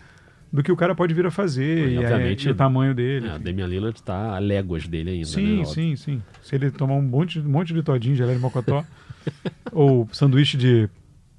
[0.52, 3.28] do que o cara pode vir a fazer E, e, obviamente, e o tamanho dele.
[3.28, 5.66] É, o Damian Lillard tá a léguas dele ainda, sim, né?
[5.66, 6.22] sim, sim.
[6.42, 8.84] Se ele tomar um monte, um monte de todinho, gelé de mocotó,
[9.72, 10.90] ou sanduíche de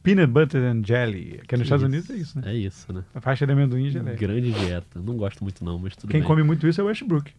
[0.02, 1.92] peanut butter and jelly, que nos Estados Isso.
[1.92, 2.52] Unidos é isso, né?
[2.52, 3.04] É isso, né?
[3.14, 4.16] A faixa de amendoim e.
[4.16, 5.00] Grande dieta.
[5.00, 6.26] Não gosto muito não, mas tudo Quem bem.
[6.26, 7.32] come muito isso é o Westbrook.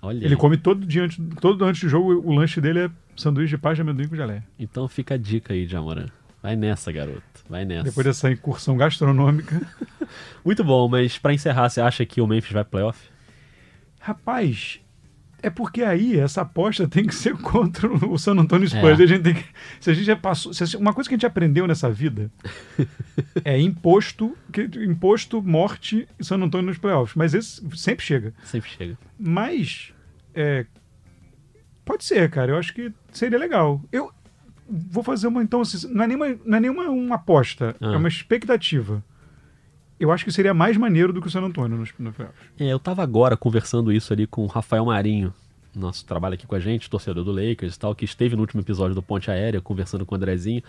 [0.00, 0.36] Olha Ele aí.
[0.36, 3.76] come todo dia antes, todo antes do jogo, o lanche dele é sanduíche de pasta
[3.76, 4.42] de amendoim com gelé.
[4.58, 6.06] Então fica a dica aí, Jamoran.
[6.42, 7.22] Vai nessa, garoto.
[7.48, 7.84] Vai nessa.
[7.84, 9.60] Depois dessa incursão gastronômica.
[10.44, 13.10] Muito bom, mas pra encerrar, você acha que o Memphis vai playoff?
[14.00, 14.80] Rapaz,
[15.42, 19.00] é porque aí essa aposta tem que ser contra o San Antonio Spurs.
[19.00, 19.02] É.
[19.02, 19.44] A gente tem que,
[19.80, 22.30] se a gente já passou, se uma coisa que a gente aprendeu nessa vida
[23.44, 27.14] é imposto, que, imposto, morte e San Antonio nos playoffs.
[27.16, 28.34] Mas esse sempre chega.
[28.44, 28.98] Sempre chega.
[29.18, 29.92] Mas
[30.34, 30.66] é,
[31.88, 32.52] pode ser, cara.
[32.52, 33.80] Eu acho que seria legal.
[33.90, 34.12] Eu
[34.68, 37.94] vou fazer uma então, assim, não é nenhuma, não é nenhuma uma aposta, Ah.
[37.94, 39.02] é uma expectativa.
[39.98, 42.40] Eu acho que seria mais maneiro do que o San Antonio nos, nos playoffs.
[42.60, 45.32] É, eu tava agora conversando isso ali com o Rafael Marinho,
[45.74, 48.60] nosso trabalho aqui com a gente, torcedor do Lakers e tal, que esteve no último
[48.60, 50.62] episódio do Ponte Aérea, conversando com o Andrezinho.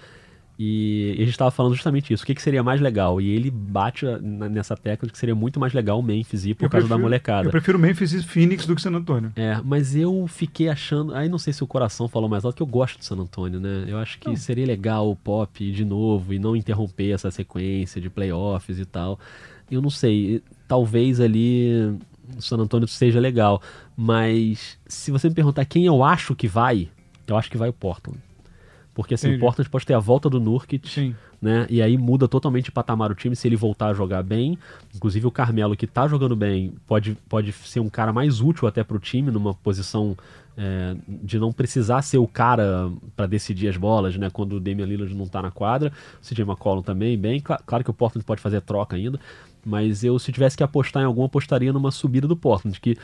[0.61, 3.21] E a gente tava falando justamente isso, o que, que seria mais legal.
[3.21, 6.53] E ele bate na- nessa tecla de que seria muito mais legal o Memphis ir
[6.53, 7.47] por Eu causa da prefiro- molecada.
[7.47, 9.31] Eu prefiro Memphis e Phoenix do que San Antonio.
[9.37, 11.15] É, mas eu fiquei achando.
[11.15, 13.57] Aí não sei se o coração falou mais alto, que eu gosto do San Antônio,
[13.57, 13.85] né?
[13.87, 14.35] Eu acho que Não.
[14.35, 18.85] seria legal o pop ir de novo e não interromper essa sequência de playoffs e
[18.85, 19.17] tal.
[19.71, 21.97] Eu não sei, talvez ali
[22.37, 23.61] o San Antônio seja legal,
[23.95, 26.89] mas se você me perguntar quem eu acho que vai,
[27.25, 28.19] eu acho que vai o Portland.
[29.01, 29.41] Porque assim, o Entendi.
[29.41, 31.15] Portland pode ter a volta do Nurkic, Sim.
[31.41, 31.65] né?
[31.69, 34.57] E aí muda totalmente de patamar o time se ele voltar a jogar bem.
[34.95, 38.83] Inclusive o Carmelo, que tá jogando bem, pode, pode ser um cara mais útil até
[38.83, 40.17] pro time, numa posição
[40.57, 44.29] é, de não precisar ser o cara para decidir as bolas, né?
[44.29, 45.91] Quando o Damian Lillard não tá na quadra.
[46.21, 47.39] O CJ McCollum também, bem.
[47.39, 49.19] Cla- Claro que o Portland pode fazer troca ainda,
[49.65, 52.97] mas eu, se tivesse que apostar em algum, apostaria numa subida do Portland, que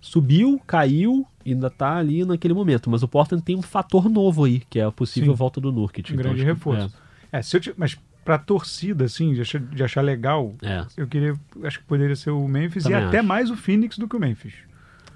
[0.00, 2.88] subiu, caiu, ainda tá ali naquele momento.
[2.90, 5.38] Mas o Portland tem um fator novo aí, que é a possível Sim.
[5.38, 6.10] volta do Nurkic.
[6.10, 6.94] Um Então, grande reforço.
[7.32, 10.86] É, se eu ti- mas pra torcida, assim, de achar, de achar legal, É, é,
[10.96, 11.34] eu queria.
[11.64, 13.28] Acho que poderia ser o Memphis Também e até acho.
[13.28, 14.54] mais o Phoenix do que o Memphis.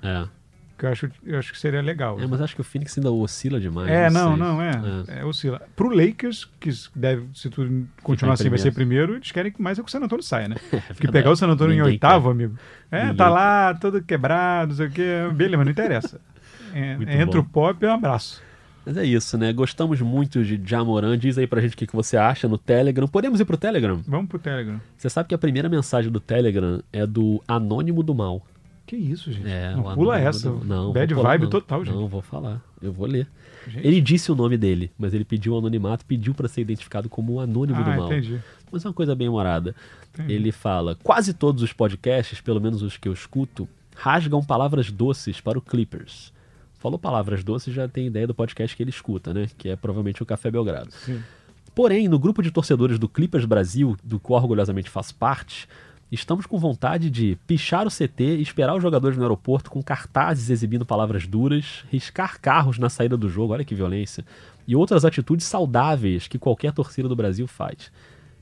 [0.03, 0.27] é.
[0.77, 2.21] Que eu acho, eu acho que seria legal.
[2.21, 3.89] É, mas acho que o Phoenix ainda oscila demais.
[3.89, 4.37] É, não, sei.
[4.37, 4.73] não, é.
[5.09, 5.63] É, oscila.
[5.77, 9.15] Pro Lakers, que deve, se tudo continuar assim, vai ser primeiro.
[9.15, 10.57] eles querem que mais é que o San Antônio saia, né?
[10.73, 12.57] É Porque pegar o San Antônio em oitavo, amigo.
[12.91, 15.29] É, Ninguém tá lá, todo quebrado, não sei o quê.
[15.33, 16.21] Beleza, mas não interessa.
[16.77, 17.39] É, entra bom.
[17.39, 18.43] o pop e um abraço.
[18.85, 19.53] Mas é isso, né?
[19.53, 21.17] Gostamos muito de Jamoran.
[21.17, 23.07] Diz aí pra gente o que que você acha no Telegram.
[23.07, 24.03] Podemos ir pro Telegram?
[24.07, 24.81] Vamos pro Telegram.
[24.97, 28.45] Você sabe que a primeira mensagem do Telegram é do Anônimo do Mal.
[28.87, 29.49] Que isso, gente?
[29.49, 30.51] É, não pula Anônimo essa.
[30.51, 31.51] do- Não, Bad vibe não.
[31.51, 31.95] total, gente.
[31.95, 32.63] Não, vou falar.
[32.83, 33.27] Eu vou ler.
[33.67, 33.87] Gente.
[33.87, 37.33] Ele disse o nome dele, mas ele pediu o anonimato, pediu pra ser identificado como
[37.35, 38.07] o Anônimo do Ah, Mal.
[38.13, 38.39] entendi.
[38.71, 39.75] Mas é uma coisa bem humorada.
[40.13, 40.35] entendi.
[40.35, 43.67] Ele fala: quase todos os podcasts, pelo menos os que eu escuto,
[43.97, 46.31] rasgam palavras doces para o Clippers.
[46.75, 49.49] Falou palavras doces, já tem ideia do podcast que ele escuta, né?
[49.57, 50.91] Que é provavelmente o Café Belgrado.
[50.93, 51.23] Sim.
[51.75, 55.67] Porém, no grupo de torcedores do Clippers Brasil, do qual orgulhosamente faço parte,
[56.11, 60.87] estamos com vontade de pichar o CT, esperar os jogadores no aeroporto com cartazes exibindo
[60.87, 64.25] palavras duras, riscar carros na saída do jogo, olha que violência,
[64.67, 67.91] e outras atitudes saudáveis que qualquer torcida do Brasil faz.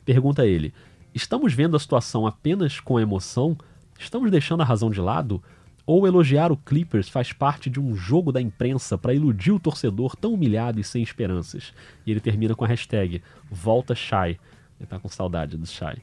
[0.05, 0.73] Pergunta ele:
[1.15, 3.57] estamos vendo a situação apenas com emoção?
[3.99, 5.43] Estamos deixando a razão de lado?
[5.85, 10.15] Ou elogiar o Clippers faz parte de um jogo da imprensa para iludir o torcedor
[10.15, 11.73] tão humilhado e sem esperanças?
[12.07, 13.21] E ele termina com a hashtag
[13.51, 14.39] Volta Shy.
[14.79, 16.01] Ele tá com saudade do Shy.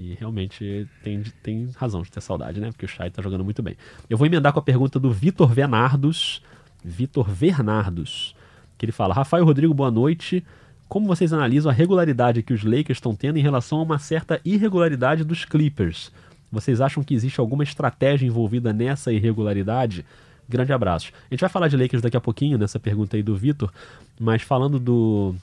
[0.00, 2.70] E realmente tem, tem razão de ter saudade, né?
[2.72, 3.76] Porque o Shy tá jogando muito bem.
[4.08, 6.42] Eu vou emendar com a pergunta do Vitor Venardos.
[6.82, 8.34] Vitor Vernardos.
[8.78, 10.42] Que ele fala: Rafael Rodrigo, boa noite.
[10.88, 14.40] Como vocês analisam a regularidade que os Lakers estão tendo em relação a uma certa
[14.42, 16.10] irregularidade dos Clippers?
[16.50, 20.04] Vocês acham que existe alguma estratégia envolvida nessa irregularidade?
[20.48, 21.12] Grande abraço.
[21.30, 23.70] A gente vai falar de Lakers daqui a pouquinho, nessa pergunta aí do Vitor,
[24.18, 25.34] mas falando do,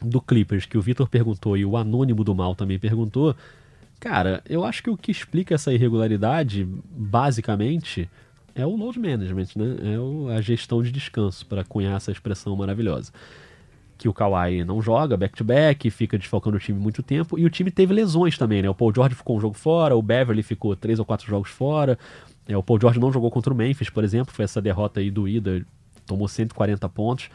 [0.00, 3.36] do Clippers, que o Vitor perguntou e o Anônimo do Mal também perguntou,
[4.00, 8.10] cara, eu acho que o que explica essa irregularidade, basicamente,
[8.54, 9.76] é o load management, né?
[10.32, 13.12] É a gestão de descanso, para cunhar essa expressão maravilhosa
[14.00, 17.70] que o Kawhi não joga back-to-back, fica desfalcando o time muito tempo, e o time
[17.70, 18.70] teve lesões também, né?
[18.70, 21.98] O Paul George ficou um jogo fora, o Beverly ficou três ou quatro jogos fora,
[22.48, 25.10] é, o Paul George não jogou contra o Memphis, por exemplo, foi essa derrota aí
[25.10, 25.66] doída,
[26.06, 27.28] tomou 140 pontos.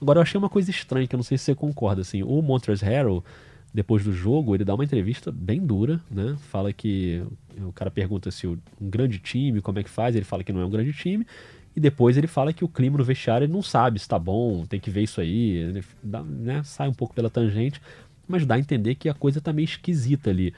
[0.00, 2.40] Agora eu achei uma coisa estranha, que eu não sei se você concorda, assim, o
[2.40, 3.24] Montrezl Harrell,
[3.72, 6.36] depois do jogo, ele dá uma entrevista bem dura, né?
[6.50, 7.22] Fala que
[7.58, 10.60] o cara pergunta se um grande time, como é que faz, ele fala que não
[10.60, 11.26] é um grande time,
[11.74, 14.66] e depois ele fala que o clima no vestiário ele não sabe se tá bom,
[14.66, 17.80] tem que ver isso aí, ele dá- né, sai um pouco pela tangente,
[18.28, 20.52] mas dá a entender que a coisa tá meio esquisita ali.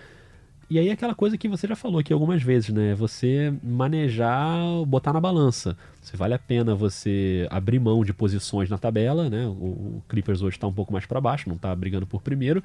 [0.69, 2.95] E aí é aquela coisa que você já falou aqui algumas vezes, né?
[2.95, 5.77] Você manejar, botar na balança.
[6.01, 9.47] Se vale a pena você abrir mão de posições na tabela, né?
[9.47, 9.51] O,
[9.99, 12.65] o Clippers hoje está um pouco mais para baixo, não tá brigando por primeiro,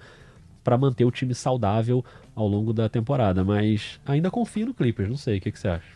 [0.64, 2.04] para manter o time saudável
[2.36, 3.44] ao longo da temporada.
[3.44, 5.88] Mas ainda confio no Clippers, não sei, o que, que você acha?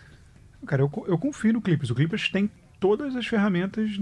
[0.65, 1.89] Cara, eu, eu confio no Clippers.
[1.89, 2.49] O Clippers tem
[2.79, 3.99] todas as ferramentas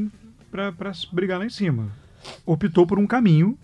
[0.50, 0.74] pra
[1.12, 1.92] brigar lá em cima.
[2.46, 3.58] Optou por um caminho.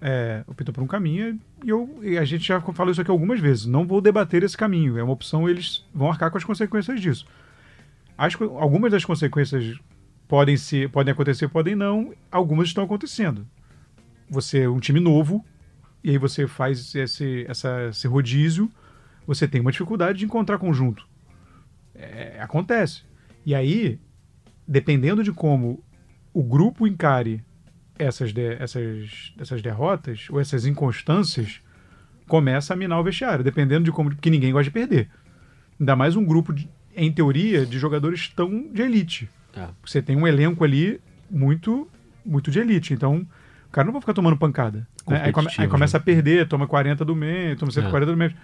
[0.00, 3.40] é, optou por um caminho e, eu, e a gente já falou isso aqui algumas
[3.40, 3.66] vezes.
[3.66, 4.98] Não vou debater esse caminho.
[4.98, 7.26] É uma opção, eles vão arcar com as consequências disso.
[8.16, 9.78] As algumas das consequências
[10.28, 12.12] podem ser, podem acontecer, podem não.
[12.30, 13.46] Algumas estão acontecendo.
[14.28, 15.44] Você é um time novo
[16.04, 18.70] e aí você faz esse, essa, esse rodízio.
[19.26, 21.08] Você tem uma dificuldade de encontrar conjunto.
[21.94, 23.02] É, acontece.
[23.46, 23.98] E aí,
[24.68, 25.82] dependendo de como
[26.32, 27.42] o grupo encare
[27.98, 31.60] essas, de- essas, essas derrotas ou essas inconstâncias,
[32.26, 34.10] começa a minar o vestiário, dependendo de como.
[34.10, 35.08] Porque ninguém gosta de perder.
[35.80, 39.28] Ainda mais um grupo, de- em teoria, de jogadores tão de elite.
[39.56, 39.68] É.
[39.84, 41.88] Você tem um elenco ali muito,
[42.26, 42.92] muito de elite.
[42.92, 43.26] Então,
[43.74, 44.86] cara não vai ficar tomando pancada.
[45.06, 45.22] né?
[45.24, 46.02] Aí, come- aí começa né?
[46.02, 48.34] a perder, toma 40 do meio, toma 140 do meio.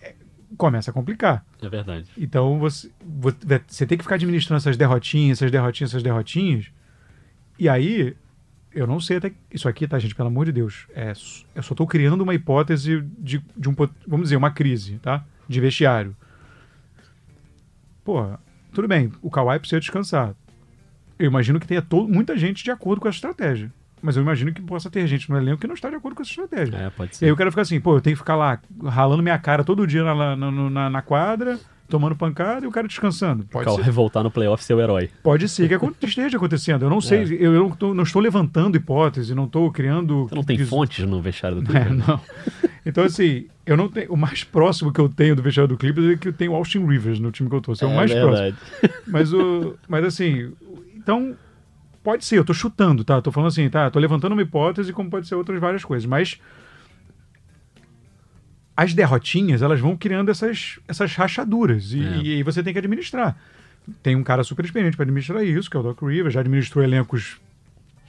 [0.00, 0.14] É,
[0.56, 1.44] Começa a complicar.
[1.62, 2.08] É verdade.
[2.18, 3.34] Então você, vo-
[3.68, 6.70] você tem que ficar administrando essas derrotinhas, essas derrotinhas, essas derrotinhas.
[7.58, 8.16] E aí,
[8.74, 9.32] eu não sei até.
[9.52, 10.14] Isso aqui, tá, gente?
[10.14, 10.86] Pelo amor de Deus.
[10.94, 11.12] É,
[11.54, 13.74] eu só tô criando uma hipótese de, de um.
[14.06, 15.24] Vamos dizer, uma crise, tá?
[15.48, 16.16] De vestiário.
[18.04, 18.26] Pô,
[18.72, 20.34] tudo bem, o Kawhi precisa descansar.
[21.18, 23.72] Eu imagino que tenha to- muita gente de acordo com essa estratégia.
[24.02, 26.22] Mas eu imagino que possa ter gente no elenco que não está de acordo com
[26.22, 26.76] essa estratégia.
[26.76, 27.32] É, pode E aí ser.
[27.32, 30.02] o cara fica assim, pô, eu tenho que ficar lá ralando minha cara todo dia
[30.02, 33.44] na, na, na- na quadra, tomando pancada e o cara descansando.
[33.44, 35.08] Pode Kawhi ser, voltar no playoff ser o herói.
[35.22, 36.84] pode ser que esteja acontecendo.
[36.84, 40.24] Eu não sei, eu, eu não, tô- não estou levantando hipótese, não estou criando.
[40.28, 42.06] Você não tem fontes no vestiário do É, Clippers?
[42.08, 42.20] não.
[42.84, 44.10] Então, assim, eu não tenho.
[44.12, 46.54] O mais próximo que eu tenho do vestiário do Clippers é que eu tenho o
[46.56, 47.72] Austin Rivers no time que eu tô.
[47.72, 48.56] Esse é, o mais verdade.
[48.56, 49.02] próximo.
[49.06, 50.50] Mas, o, mas assim,
[50.96, 51.36] então.
[52.02, 53.20] Pode ser, eu tô chutando, tá?
[53.22, 53.90] Tô falando assim, tá?
[53.90, 56.04] Tô levantando uma hipótese, como pode ser outras várias coisas.
[56.06, 56.40] Mas
[58.76, 61.92] as derrotinhas, elas vão criando essas, essas rachaduras.
[61.92, 62.16] E, É.
[62.22, 63.36] e aí você tem que administrar.
[64.02, 66.84] Tem um cara super experiente para administrar isso, que é o Doc Rivers, já administrou
[66.84, 67.40] elencos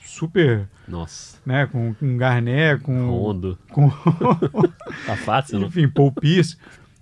[0.04, 3.58] super, Nossa, né, com, com Garnett, com, Rondo.
[3.70, 3.90] com
[5.06, 5.66] Tá fácil, não?
[5.68, 6.56] enfim, Paul Pierce,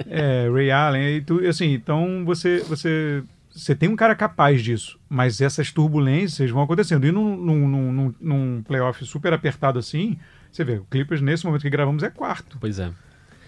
[0.06, 3.22] é, Ray Allen, e tudo, assim, então você, você,
[3.54, 7.06] você tem um cara capaz disso, mas essas turbulências vão acontecendo.
[7.06, 10.18] E num, num, num, num- playoff super apertado assim,
[10.50, 12.56] você vê, o Clippers, nesse momento que gravamos, é quarto.
[12.60, 12.90] Pois é.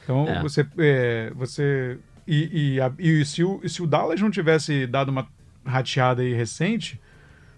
[0.02, 0.40] Então É.
[0.42, 0.66] você.
[0.78, 5.26] é, você e, e, a- e se, o, se o Dallas não tivesse dado uma
[5.64, 7.00] rateada aí recente,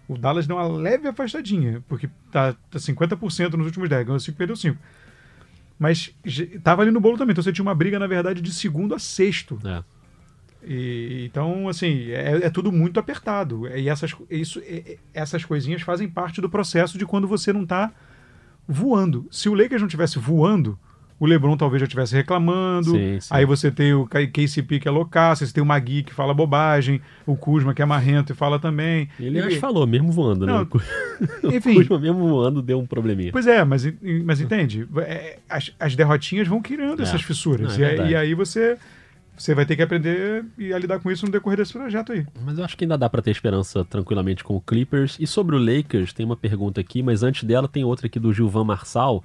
[0.09, 4.37] o Dallas deu uma leve afastadinha, porque tá, tá 50% nos últimos 10, ganhou 5,
[4.39, 4.79] perdeu 5.
[5.79, 6.15] Mas
[6.63, 8.99] tava ali no bolo também, então você tinha uma briga, na verdade, de segundo a
[8.99, 9.59] sexto.
[9.65, 9.83] É.
[10.67, 13.69] E, então, assim, é, é tudo muito apertado.
[13.69, 14.61] E essas, isso,
[15.15, 17.93] essas coisinhas fazem parte do processo de quando você não tá
[18.67, 19.27] voando.
[19.31, 20.79] Se o Lakers não tivesse voando,
[21.19, 22.91] o LeBron talvez já estivesse reclamando.
[22.91, 23.29] Sim, sim.
[23.31, 27.01] Aí você tem o KCP que é loucaço, você tem o Magui que fala bobagem,
[27.25, 29.09] o Kuzma que é marrento e fala também.
[29.19, 30.53] Ele E- falou, mesmo voando, né?
[30.53, 30.83] Não, O Cu-
[31.45, 31.73] enfim.
[31.73, 33.31] O Kuzma mesmo voando deu um probleminha.
[33.33, 33.87] Pois é, mas,
[34.25, 34.87] mas entende?
[34.99, 37.03] É, As, as derrotinhas vão criando É.
[37.05, 37.79] essas fissuras.
[37.79, 38.77] Não, é e, e aí você,
[39.37, 42.27] você vai ter que aprender e a lidar com isso no decorrer desse projeto aí.
[42.45, 45.17] Mas eu acho que ainda dá pra ter esperança tranquilamente com o Clippers.
[45.21, 48.33] E sobre o Lakers, tem uma pergunta aqui, mas antes dela tem outra aqui do
[48.33, 49.23] Gilvan Marçal,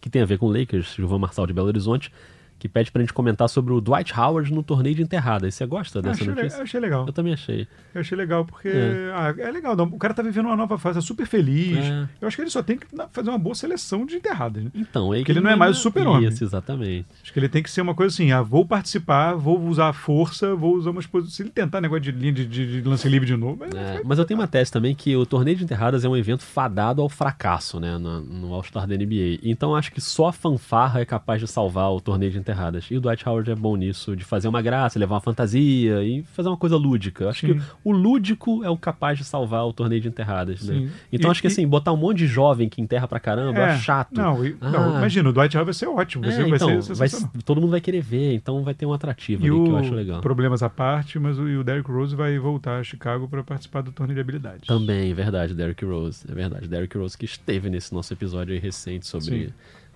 [0.00, 2.12] que tem a ver com o Lakers, Gilvan Marçal de Belo Horizonte,
[2.58, 5.54] que pede pra gente comentar sobre o Dwight Howard no torneio de enterradas.
[5.54, 6.62] Você gosta dessa achei, le- notícia?
[6.62, 7.06] achei legal.
[7.06, 7.66] Eu também achei.
[7.94, 9.12] Eu achei legal porque É.
[9.14, 9.74] ah, é legal.
[9.78, 11.76] O cara tá vivendo uma nova fase, tá super feliz.
[11.78, 12.08] É.
[12.20, 14.64] Eu acho que ele só tem que fazer uma boa seleção de enterradas.
[14.64, 14.70] Né?
[14.74, 16.28] Então, aí Porque ele não é mais o super-homem.
[16.28, 17.06] Isso, exatamente.
[17.22, 19.92] Acho que ele tem que ser uma coisa assim: ah, vou participar, vou usar a
[19.92, 21.34] força, vou usar umas posições.
[21.34, 24.18] Se ele tentar negócio de linha de, de- de lance livre de novo, É, mas
[24.18, 27.08] eu tenho uma tese também que o torneio de enterradas é um evento fadado ao
[27.08, 29.38] fracasso, né, no, no All-Star da NBA.
[29.42, 32.84] Então acho que só a fanfarra é capaz de salvar o torneio de enterradas.
[32.90, 36.22] E o Dwight Howard é bom nisso, de fazer uma graça, levar uma fantasia e
[36.32, 37.28] fazer uma coisa lúdica.
[37.28, 37.54] Acho Sim.
[37.54, 40.88] que o lúdico é o capaz de salvar o torneio de enterradas, né?
[41.12, 43.58] Então E- acho que e- assim, botar um monte de jovem que enterra pra caramba,
[43.58, 44.14] É, é chato.
[44.14, 44.98] Não, e- não, Ah.
[44.98, 46.24] imagina, o Dwight Howard vai ser ótimo.
[46.26, 47.42] É, ser, vai então, ser vai- sensacional.
[47.44, 49.76] todo mundo vai querer ver, então vai ter um atrativo E ali que eu o
[49.78, 50.20] acho legal.
[50.20, 53.90] problemas à parte, mas o, o Derrick Rose vai voltar a Chicago para participar do
[53.92, 54.66] torneio de habilidades.
[54.66, 56.24] Também, verdade, Derrick Rose.
[56.30, 59.52] É verdade, Derrick Rose que esteve nesse nosso episódio aí recente sobre Sim.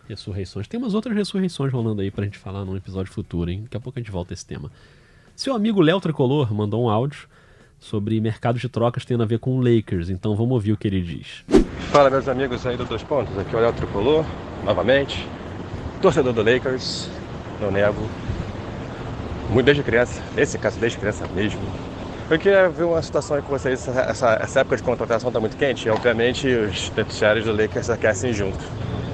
[0.09, 0.67] Ressurreições.
[0.67, 3.63] Tem umas outras ressurreições rolando aí pra gente falar num episódio futuro, hein?
[3.63, 4.71] Daqui a pouco a gente volta a esse tema.
[5.37, 7.29] Seu amigo Léo Tricolor mandou um áudio
[7.79, 11.01] sobre mercado de trocas tendo a ver com Lakers, então vamos ouvir o que ele
[11.01, 11.45] diz.
[11.93, 14.25] Fala meus amigos aí do Dois Pontos, aqui é o Léo Tricolor,
[14.65, 15.25] novamente,
[16.03, 17.09] torcedor do Lakers,
[17.61, 18.09] não nego,
[19.51, 21.61] muito desde criança, nesse caso desde criança mesmo.
[22.31, 25.57] Eu queria ver uma situação aí com vocês, essa, essa- época de contratação está muito
[25.57, 28.59] quente e obviamente os noticiários do Lakers aquecem junto.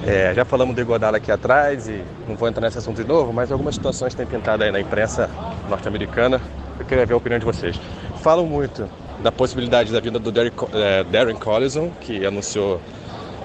[0.05, 3.31] É, já falamos do Iguodala aqui atrás e não vou entrar nesse assunto de novo,
[3.31, 5.29] mas algumas situações têm pintado aí na imprensa
[5.69, 6.41] norte-americana.
[6.77, 7.79] Eu queria ver a opinião de vocês.
[8.21, 8.87] Falam muito
[9.23, 12.81] da possibilidade da vinda do Derrick, eh, Darren Collison, que anunciou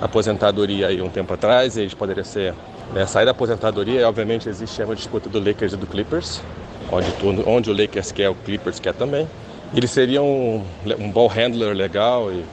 [0.00, 2.54] aposentadoria aí um tempo atrás, eles poderiam ser
[2.92, 6.42] né, sair da aposentadoria, e obviamente existe uma disputa do Lakers e do Clippers,
[6.90, 7.06] onde,
[7.46, 9.28] onde o Lakers quer, o Clippers quer também.
[9.72, 10.64] Ele seria um,
[10.98, 12.44] um ball handler legal e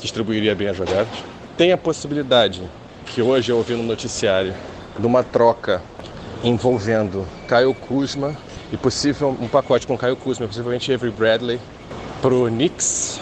[0.00, 1.08] distribuiria bem as jogadas.
[1.56, 2.62] Tem a possibilidade,
[3.06, 4.54] que hoje eu ouvi no noticiário,
[4.98, 5.82] de uma troca
[6.44, 8.36] envolvendo Kyle Kuzma
[8.70, 11.58] e possível um pacote com Kyle Kuzma, possivelmente Avery Bradley,
[12.20, 13.20] para o Knicks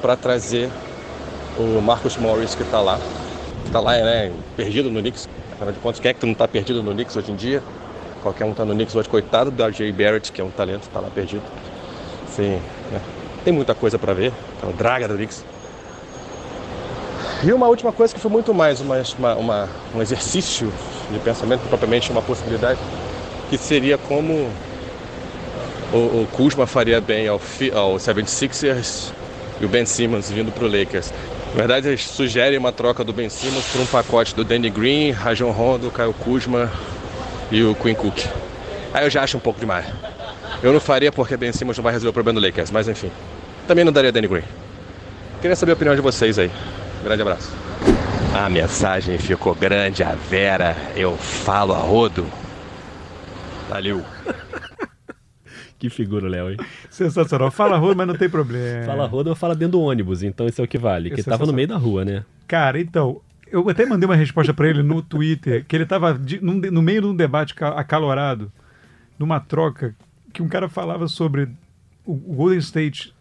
[0.00, 0.70] para trazer
[1.58, 3.00] o Marcus Morris que está lá.
[3.66, 4.32] Está lá, né?
[4.56, 5.28] Perdido no Knicks.
[5.52, 7.62] Afinal de contas, quem é que não está perdido no Knicks hoje em dia?
[8.22, 11.00] Qualquer um está no Knicks hoje, coitado do RJ Barrett, que é um talento, está
[11.00, 11.42] lá perdido.
[12.28, 12.60] Sim,
[12.94, 13.00] né?
[13.44, 14.32] Tem muita coisa para ver.
[14.62, 15.44] É o Draga do Knicks.
[17.42, 20.72] E uma última coisa que foi muito mais uma, uma- uma- um exercício
[21.10, 22.80] de pensamento, propriamente uma possibilidade,
[23.50, 24.48] que seria como
[25.92, 27.40] o, o Kuzma faria bem ao,
[27.74, 29.12] ao 76ers
[29.60, 31.12] e o Ben Simmons vindo para o Lakers.
[31.52, 35.10] Na verdade, eles sugerem uma troca do Ben Simmons por um pacote do Danny Green,
[35.10, 36.72] Rajon Rondo, Kyle Kuzma
[37.50, 38.24] e o Quinn Cook.
[38.92, 39.84] Aí eu já acho um pouco demais.
[40.64, 43.10] Eu não faria porque Ben Simmons não vai resolver o problema do Lakers, mas enfim.
[43.68, 44.42] Também não daria Danny Green.
[45.40, 46.50] Queria saber a opinião de vocês aí.
[47.02, 47.52] Grande abraço.
[48.34, 50.74] A mensagem ficou grande, a Vera.
[50.96, 52.26] Eu falo a rodo.
[53.68, 54.02] Valeu.
[55.76, 56.56] Que figura, Léo, hein?
[56.88, 57.50] Sensacional.
[57.50, 58.86] Fala rua, mas não tem problema.
[58.86, 61.10] Fala roda ou fala dentro do ônibus, então isso é o que vale.
[61.10, 62.24] Que é tava no meio da rua, né?
[62.48, 63.20] Cara, então,
[63.52, 66.70] Eu até mandei uma resposta pra ele no Twitter, que ele tava de- num de-
[66.70, 68.50] no meio de um debate ca- acalorado,
[69.18, 69.94] numa troca,
[70.34, 71.48] que um cara falava sobre
[72.04, 73.14] o, Golden State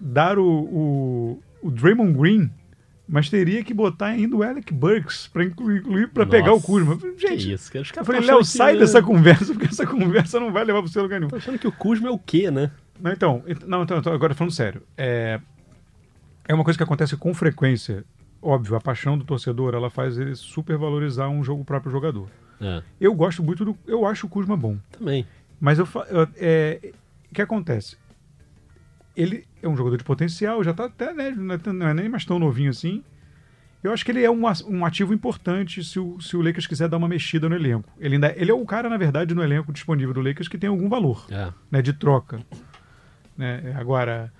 [0.00, 2.50] dar o, o, o Draymond Green,
[3.06, 6.98] mas teria que botar ainda o Alec Burks pra incluir, para pegar o Kuzma.
[7.18, 7.78] Gente, que isso.
[7.78, 10.64] Os eu falei, Léo, achando que, sai né, dessa conversa, porque essa conversa não vai
[10.64, 11.28] levar pra você a lugar nenhum.
[11.28, 12.70] Tô achando que o Kuzma é o quê, né?
[13.00, 15.40] Não, então, ent- não, então, então, agora falando sério, é,
[16.46, 18.04] é uma coisa que acontece com frequência.
[18.40, 22.28] Óbvio, a paixão do torcedor, ela faz ele supervalorizar um jogo próprio jogador.
[22.60, 25.26] É, Eu gosto muito do, eu acho o Kuzma bom, também.
[25.62, 26.92] Mas eu, eu- é,
[27.30, 27.96] o que acontece?
[29.16, 32.08] Ele é um jogador de potencial, já tá até, né, não é não é nem
[32.08, 33.02] mais tão novinho assim.
[33.82, 36.88] Eu acho que ele é um, um ativo importante se o, se o Lakers quiser
[36.88, 37.88] dar uma mexida no elenco.
[37.98, 40.68] Ele, ainda, ele é o cara, na verdade, no elenco disponível do Lakers que tem
[40.70, 41.52] algum valor É.
[41.70, 42.40] né, de troca.
[43.36, 43.74] Né?
[43.76, 44.32] Agora,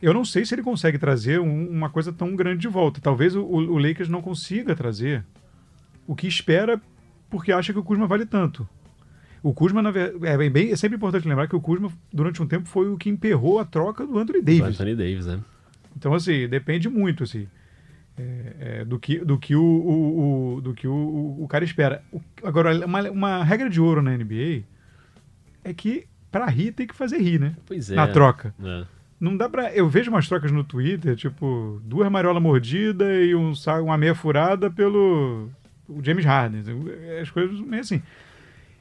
[0.00, 3.00] eu não sei se ele consegue trazer um- uma coisa tão grande de volta.
[3.00, 5.24] Talvez o, o Lakers não consiga trazer
[6.06, 6.80] o que espera
[7.28, 8.66] porque acha que o Kuzma vale tanto.
[9.44, 12.46] O Kuzma, na ver- é, bem- é sempre importante lembrar que o Kuzma, durante um
[12.46, 14.62] tempo, foi o que emperrou a troca do Anthony Davis.
[14.80, 15.38] Anthony Davis, né?
[15.96, 17.46] Então, assim, depende muito, assim,
[18.16, 22.02] é, é, do que, do que, o, o- o- do que o, o- cara espera.
[22.42, 24.62] Agora, uma, uma regra de ouro na NBA
[25.62, 27.54] é que pra rir tem que fazer rir, né?
[27.66, 27.94] Pois é.
[27.96, 28.54] Na troca.
[28.64, 28.84] É.
[29.20, 29.72] Não dá pra.
[29.74, 33.52] Eu vejo umas trocas no Twitter, tipo, duas mariolas mordidas e um,
[33.82, 35.48] uma meia furada pelo
[35.88, 36.62] o James Harden.
[37.22, 38.02] As coisas meio assim.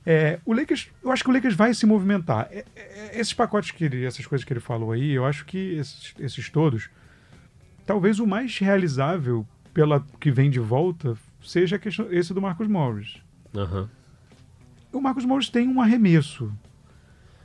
[0.05, 2.47] É, o Lakers, eu acho que o Lakers vai se movimentar.
[2.51, 5.75] É, é, esses pacotes que ele, essas coisas que ele falou aí, eu acho que
[5.75, 6.89] esses, esses todos,
[7.85, 12.67] talvez o mais realizável pela que vem de volta seja a questão, esse do Marcos
[12.67, 13.15] Morris.
[13.55, 13.89] Aham.
[14.91, 16.51] O Marcos Morris tem um arremesso.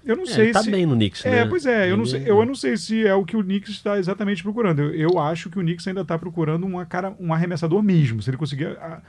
[0.05, 1.47] Eu não É, sei tá se bem no Knicks, é, né?
[1.47, 3.99] pois é, eu não, sei, eu não sei se é o que o Knicks está
[3.99, 4.81] exatamente procurando.
[4.81, 8.21] Eu, eu acho que o Knicks ainda está procurando uma cara, um arremessador mesmo.
[8.23, 9.03] Se ele conseguir a-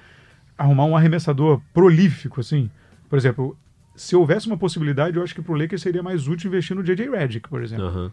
[0.58, 2.70] arrumar um arremessador prolífico, assim.
[3.10, 3.58] Por exemplo,
[3.96, 7.10] se houvesse uma possibilidade, eu acho que pro Lakers seria mais útil investir no J.J.
[7.10, 7.86] Redick, por exemplo.
[7.86, 8.12] Aham.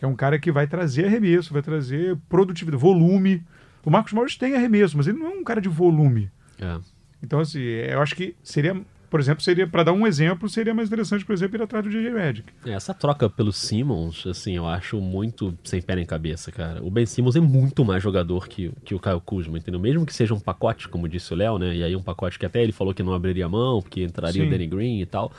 [0.00, 3.44] É um cara que vai trazer arremesso, vai trazer produtividade, volume.
[3.84, 6.28] O Marcos Morris tem arremesso, mas ele não é um cara de volume.
[6.58, 6.80] É.
[7.22, 8.74] Então, assim, eu acho que seria,
[9.12, 11.90] por exemplo, seria para dar um exemplo, seria mais interessante, por exemplo, ir atrás do
[11.90, 12.14] J.J.
[12.14, 12.50] Redick.
[12.64, 16.82] É, Essa troca pelo Simmons, assim, eu acho muito sem pé nem cabeça, cara.
[16.82, 19.78] O Ben Simmons é muito mais jogador que, que o Kyle Kuzma, entendeu?
[19.78, 21.76] Mesmo que seja um pacote, como disse o Léo, né?
[21.76, 24.48] E aí um pacote que até ele falou que não abriria mão, porque entraria Sim.
[24.48, 25.30] o Danny Green e tal.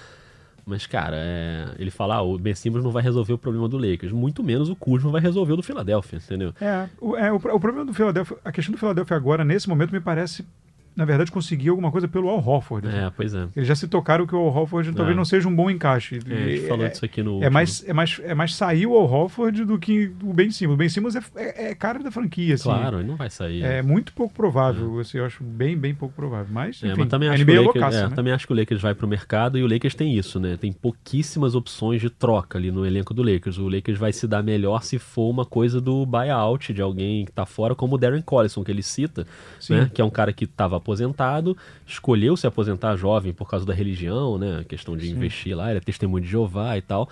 [0.64, 3.80] Mas, cara, é, ele fala, ah, o Ben Simmons não vai resolver o problema do
[3.80, 4.12] Lakers.
[4.12, 6.54] Muito menos o Kuzma vai resolver o do Philadelphia, entendeu?
[6.62, 9.92] É, o, é, o, o problema do Philadelphia, a questão do Philadelphia agora, nesse momento,
[9.92, 10.46] me parece,
[10.96, 12.88] na verdade, conseguir alguma coisa pelo Al Horford.
[12.88, 12.98] assim.
[12.98, 13.48] É, pois é.
[13.56, 15.14] Eles já se tocaram que o Al talvez É.
[15.14, 16.20] não seja um bom encaixe.
[16.30, 17.32] É, a gente E- falou é, disso aqui no.
[17.32, 17.52] é último.
[17.52, 20.74] mais, é, mais, é mais sair o Al Horford do que o Ben Simmons.
[20.76, 22.64] O Ben Simmons é, é, é cara da franquia, assim.
[22.64, 23.64] Claro, ele não vai sair.
[23.64, 26.48] É muito pouco provável, assim, eu acho bem, bem pouco provável.
[26.52, 28.16] Mas, É, enfim, mas também acho, NBA que é o Lakers, loucaça, é, né?
[28.16, 30.58] também acho que o Lakers vai pro mercado e o Lakers tem isso, né?
[30.58, 33.58] Tem pouquíssimas opções de troca ali no elenco do Lakers.
[33.58, 37.32] O Lakers vai se dar melhor se for uma coisa do buyout de alguém que
[37.32, 39.26] tá fora, como o Darren Collison, que ele cita,
[39.70, 39.90] né?
[39.94, 44.38] Que é um cara que estava aposentado, escolheu se aposentar jovem por causa da religião,
[44.38, 44.60] né?
[44.60, 45.14] A questão de Sim.
[45.14, 47.10] investir lá, ele é testemunho de Jeová e tal.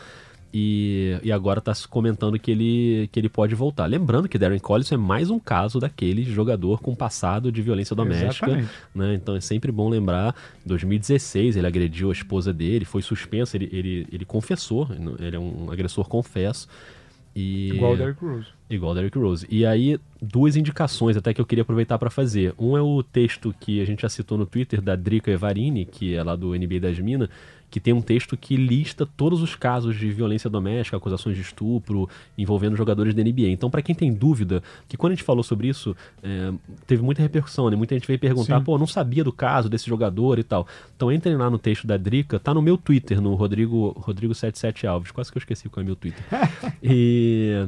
[0.54, 3.86] E, e agora está se comentando que ele, que ele pode voltar.
[3.86, 8.68] Lembrando que Darren Collison é mais um caso daquele jogador com passado de violência doméstica.
[8.94, 9.14] Né?
[9.14, 10.36] Então é sempre bom lembrar.
[10.66, 15.40] Em 2016 ele agrediu a esposa dele, foi suspenso, ele, ele, ele confessou, ele é
[15.40, 16.68] um agressor confesso.
[17.36, 17.70] E...
[17.70, 18.48] Igual o Derrick Rose.
[18.70, 19.48] Igual o Derrick Rose.
[19.50, 22.54] E aí, duas indicações até que eu queria aproveitar para fazer.
[22.60, 26.16] Um é o texto que a gente já citou no Twitter da Drica Evarini, que
[26.16, 27.30] é lá do NBA das Minas,
[27.72, 32.08] que tem um texto que lista todos os casos de violência doméstica, acusações de estupro
[32.38, 33.48] envolvendo jogadores da NBA.
[33.48, 36.52] Então, para quem tem dúvida, que quando a gente falou sobre isso, é,
[36.86, 37.78] teve muita repercussão, né?
[37.78, 38.66] Muita gente veio perguntar, Sim.
[38.66, 40.68] pô, não sabia do caso desse jogador e tal.
[40.96, 45.12] Então, entrem lá no texto da Drica, tá no meu Twitter, no Rodrigo, Rodrigo77 Alves.
[45.12, 46.24] Quase que eu esqueci qual é o meu Twitter.
[46.84, 47.68] e.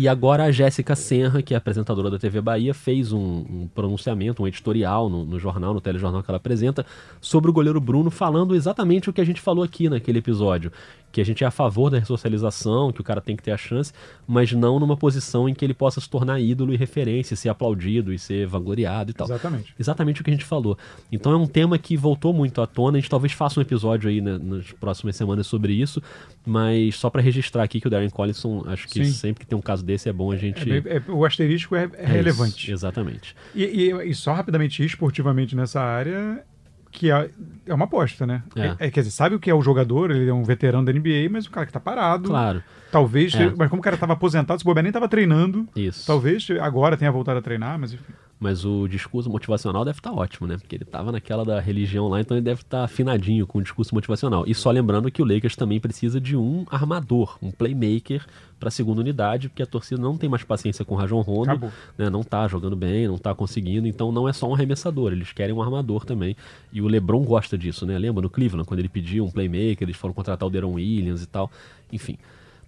[0.00, 4.44] E agora a Jéssica Senra, que é apresentadora da TV Bahia, fez um, um pronunciamento,
[4.44, 6.86] um editorial no, no jornal, no telejornal que ela apresenta,
[7.20, 10.70] sobre o goleiro Bruno, falando exatamente o que a gente falou aqui naquele episódio.
[11.10, 13.56] Que a gente é a favor da ressocialização, que o cara tem que ter a
[13.56, 13.92] chance,
[14.26, 18.12] mas não numa posição em que ele possa se tornar ídolo e referência, ser aplaudido
[18.12, 19.26] e ser vangloriado e tal.
[19.26, 19.74] Exatamente.
[19.78, 20.76] Exatamente o que a gente falou.
[21.10, 22.98] Então é um tema que voltou muito à tona.
[22.98, 26.02] A gente talvez faça um episódio aí né, nas próximas semanas sobre isso,
[26.46, 29.12] mas só para registrar aqui que o Darren Collison, acho que Sim.
[29.12, 30.64] sempre que tem um caso desse é bom a É gente.
[30.64, 32.64] bem- é- o asterisco é, é É relevante.
[32.64, 33.34] isso, exatamente.
[33.54, 36.42] E, e- e só rapidamente, esportivamente nessa área,
[36.90, 37.30] que é,
[37.66, 38.42] é uma aposta, né?
[38.56, 38.86] É.
[38.86, 40.10] É, quer dizer, sabe o que é o jogador?
[40.10, 42.28] Ele é um veterano da NBA, mas o cara que tá parado.
[42.30, 43.52] Claro, Talvez, É.
[43.56, 46.06] mas como o cara tava aposentado, se bobear nem tava treinando, isso.
[46.06, 48.12] talvez agora tenha voltado a treinar, mas enfim.
[48.40, 50.56] Mas o discurso motivacional deve estar ótimo, né?
[50.56, 53.92] Porque ele estava naquela da religião lá, então ele deve estar afinadinho com o discurso
[53.94, 54.44] motivacional.
[54.46, 58.24] E só lembrando que o Lakers também precisa de um armador, um playmaker
[58.58, 61.72] para a segunda unidade, porque a torcida não tem mais paciência com o Rajon Rondo,
[61.96, 62.08] né?
[62.08, 65.54] Não tá jogando bem, não tá conseguindo, então não é só um arremessador, eles querem
[65.54, 66.36] um armador também.
[66.72, 67.98] E o LeBron gosta disso, né?
[67.98, 71.26] Lembra no Cleveland, quando ele pediu um playmaker, eles foram contratar o Deron Williams e
[71.26, 71.50] tal.
[71.92, 72.18] Enfim,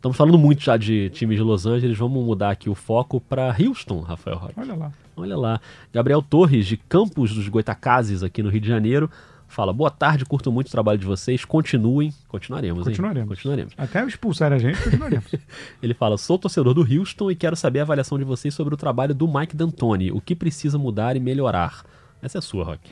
[0.01, 3.55] Estamos falando muito já de times de Los Angeles, vamos mudar aqui o foco para
[3.55, 4.55] Houston, Rafael Roque.
[4.57, 4.93] Olha lá.
[5.15, 5.61] Olha lá.
[5.93, 9.11] Gabriel Torres, de Campos dos Goitacazes, aqui no Rio de Janeiro,
[9.47, 12.15] fala: Boa tarde, curto muito o trabalho de vocês, continuem.
[12.29, 13.25] Continuaremos, Continuaremos.
[13.25, 13.29] Hein?
[13.29, 13.75] Continuaremos.
[13.77, 15.35] Até expulsar a gente, continuaremos.
[15.83, 18.79] Ele fala: Sou torcedor do Houston e quero saber a avaliação de vocês sobre o
[18.79, 20.13] trabalho do Mike D'Antoni.
[20.13, 21.85] O que precisa mudar e melhorar?
[22.23, 22.91] Essa é sua, Rock.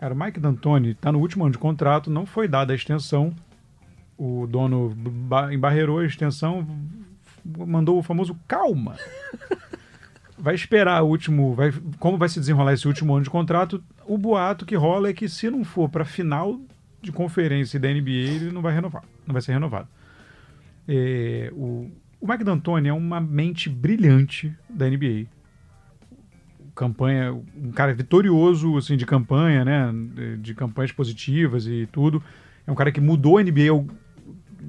[0.00, 3.32] Cara, o Mike D'Antoni está no último ano de contrato, não foi dada a extensão
[4.16, 4.96] o dono
[5.52, 6.66] embarreirou a extensão,
[7.44, 8.96] mandou o famoso calma.
[10.36, 13.82] Vai esperar o último, vai, como vai se desenrolar esse último ano de contrato?
[14.04, 16.60] O boato que rola é que se não for para final
[17.00, 19.88] de conferência da NBA, ele não vai renovar, não vai ser renovado.
[20.88, 21.90] É, o,
[22.20, 25.26] o Mike D'Antoni é uma mente brilhante da NBA.
[26.74, 32.22] Campanha, um cara vitorioso assim de campanha, né, de, de campanhas positivas e tudo.
[32.66, 33.70] É um cara que mudou a NBA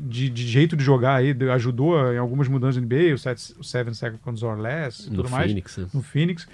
[0.05, 3.63] de, de, jeito de jogar aí, ajudou em algumas mudanças no NBA, o, set, o
[3.63, 5.47] Seven Seconds or Less e tudo mais.
[5.47, 5.87] Phoenix, né?
[5.93, 6.47] No Phoenix.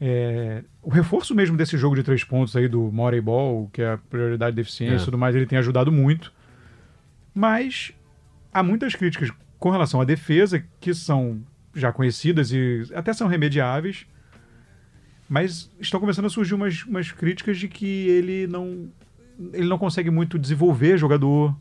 [0.00, 3.92] É, o reforço mesmo desse jogo de três pontos aí do Morey Ball, que é
[3.92, 5.04] a prioridade de eficiência e é.
[5.04, 6.32] tudo mais, ele tem ajudado muito.
[7.34, 7.92] Mas
[8.52, 11.40] há muitas críticas com relação à defesa, que são
[11.74, 14.06] já conhecidas e até são remediáveis,
[15.28, 18.88] mas estão começando a surgir umas, umas críticas de que ele não,
[19.52, 21.54] ele não consegue muito desenvolver jogador,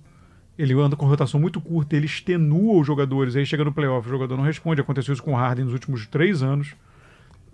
[0.58, 4.12] ele anda com rotação muito curta, ele extenua os jogadores, aí chega no playoff, o
[4.12, 4.82] jogador não responde.
[4.82, 6.76] Aconteceu isso com o Harden nos últimos três anos.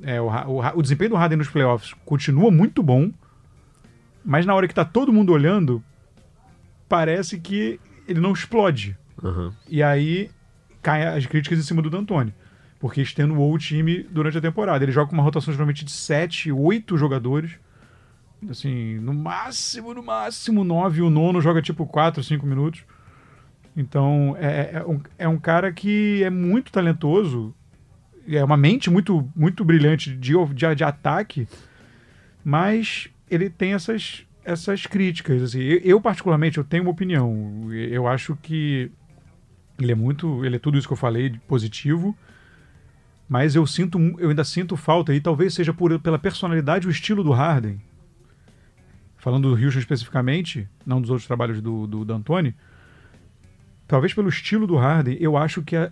[0.02, 3.12] É, o, o, o, desempenho do Harden nos playoffs continua muito bom,
[4.24, 5.84] mas na hora que está todo mundo olhando,
[6.88, 8.98] parece que ele não explode.
[9.22, 9.52] Uhum.
[9.70, 10.30] E aí
[10.82, 12.34] caem as críticas em cima do D'Antoni,
[12.80, 14.84] porque extenuou o time durante a temporada.
[14.84, 17.52] Ele joga com uma rotação geralmente de 7, 8 jogadores.
[18.50, 22.84] Assim, no máximo, no máximo 9, o nono joga tipo 4, 5 minutos.
[23.76, 27.54] Então, é, é, é, um, é um cara que é muito talentoso,
[28.28, 31.48] é uma mente muito, muito brilhante de, de, de ataque,
[32.44, 35.42] mas ele tem essas, essas críticas.
[35.42, 35.60] Assim.
[35.60, 37.72] Eu, eu, particularmente, eu tenho uma opinião.
[37.72, 38.92] Eu acho que
[39.80, 40.46] ele é muito.
[40.46, 42.16] Ele é tudo isso que eu falei, positivo.
[43.28, 46.92] Mas eu sinto, eu ainda sinto falta, e talvez seja por, pela personalidade e o
[46.92, 47.82] estilo do Harden.
[49.24, 52.54] Falando do Houston especificamente, não dos outros trabalhos do, do D'Antoni,
[53.88, 55.90] talvez pelo estilo do Harden, eu acho que a,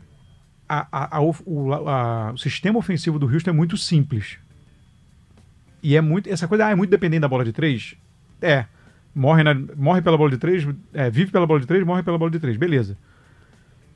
[0.67, 4.37] a, a, o, o, sistema ofensivo do Houston é muito simples.
[5.81, 6.29] E é muito.
[6.29, 7.95] Essa coisa, ah, é muito dependente da bola de três?
[8.41, 8.65] É.
[9.15, 12.17] Morre, na, morre pela bola de três, é, vive pela bola de três, morre pela
[12.17, 12.97] bola de três, beleza.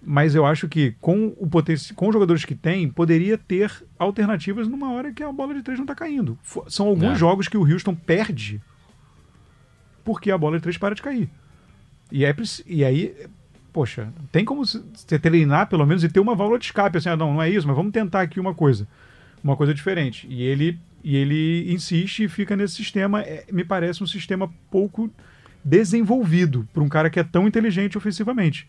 [0.01, 1.49] Mas eu acho que com, o
[1.93, 3.69] com os jogadores que tem, poderia ter
[3.99, 6.39] alternativas numa hora que a bola de três não está caindo.
[6.69, 7.15] São alguns é.
[7.15, 8.61] jogos que o Houston perde
[10.05, 11.29] porque a bola de três para de cair.
[12.09, 12.33] E, é,
[12.65, 13.13] e aí
[13.75, 17.17] poxa, tem como você treinar pelo menos e ter uma válvula de escape, assim, ah,
[17.17, 18.87] não, não é isso, mas vamos tentar aqui uma coisa,
[19.43, 20.25] uma coisa diferente.
[20.29, 25.11] E ele, e ele insiste e fica nesse sistema, é, me parece um sistema pouco
[25.61, 28.65] desenvolvido para um cara que é tão inteligente ofensivamente.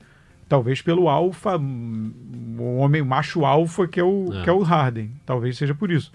[0.48, 4.42] Talvez pelo alfa, o homem macho alfa que é o, é.
[4.42, 5.12] que é o Harden.
[5.24, 6.12] Talvez seja por isso.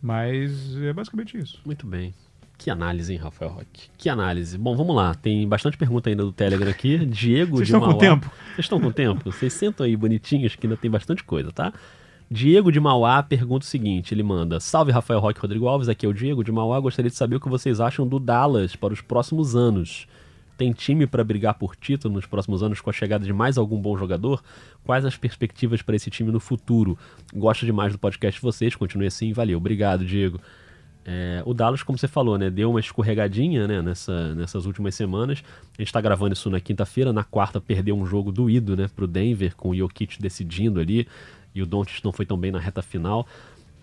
[0.00, 1.60] Mas é basicamente isso.
[1.66, 2.14] Muito bem.
[2.58, 3.88] Que análise, hein, Rafael Roque?
[3.98, 4.56] Que análise.
[4.56, 5.14] Bom, vamos lá.
[5.14, 6.98] Tem bastante pergunta ainda do Telegram aqui.
[7.04, 7.92] Diego Vocês de estão Mauá.
[7.92, 8.26] com tempo?
[8.46, 9.30] Vocês estão com tempo?
[9.30, 11.72] Vocês sentam aí bonitinhos que ainda tem bastante coisa, tá?
[12.30, 16.08] Diego de Mauá pergunta o seguinte: ele manda: Salve Rafael Roque Rodrigo Alves, aqui é
[16.08, 16.80] o Diego de Mauá.
[16.80, 20.08] Gostaria de saber o que vocês acham do Dallas para os próximos anos.
[20.56, 23.78] Tem time para brigar por título nos próximos anos com a chegada de mais algum
[23.78, 24.42] bom jogador?
[24.82, 26.98] Quais as perspectivas para esse time no futuro?
[27.34, 29.58] Gosto demais do podcast de vocês, continue assim, valeu.
[29.58, 30.40] Obrigado, Diego.
[31.08, 35.42] É, o Dallas, como você falou, né, deu uma escorregadinha né, nessa, nessas últimas semanas.
[35.78, 37.12] A gente está gravando isso na quinta-feira.
[37.12, 41.06] Na quarta, perdeu um jogo doído né, para o Denver, com o Jokic decidindo ali.
[41.54, 43.26] E o Doncic não foi tão bem na reta final.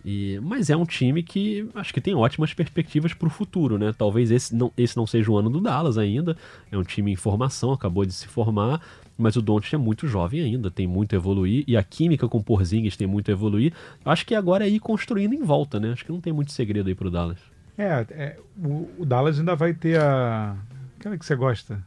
[0.06, 3.94] E, mas é um time que acho que tem ótimas perspectivas para o futuro, né?
[3.98, 6.36] Talvez esse não, esse não seja o ano do Dallas ainda.
[6.70, 8.82] É um time em formação, acabou de se formar,
[9.18, 12.40] mas o Doncic é muito jovem ainda, tem muito a evoluir e a química com
[12.40, 13.74] o Porzingis tem muito a evoluir.
[14.04, 15.92] Eu acho que agora é ir construindo em volta, né?
[15.92, 17.40] Acho que não tem muito segredo aí pro Dallas.
[17.78, 20.56] É, é o, o, Dallas ainda vai ter a
[21.00, 21.84] aquela que você gosta.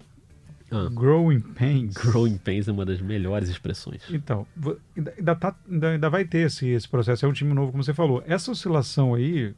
[0.71, 0.89] Ah.
[0.93, 1.95] Growing Pains.
[1.95, 4.03] Growing Pains é uma das melhores expressões.
[4.11, 4.47] Então,
[4.97, 7.25] ainda, tá, ainda, ainda vai ter esse, esse processo.
[7.25, 8.23] É um time novo, como você falou.
[8.27, 9.55] Essa oscilação aí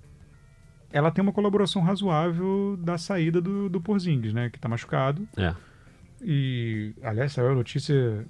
[0.90, 4.48] ela tem uma colaboração razoável da saída do, do Porzingis, né?
[4.50, 5.26] Que tá machucado.
[5.36, 5.54] É.
[6.22, 8.24] E, aliás, saiu a notícia.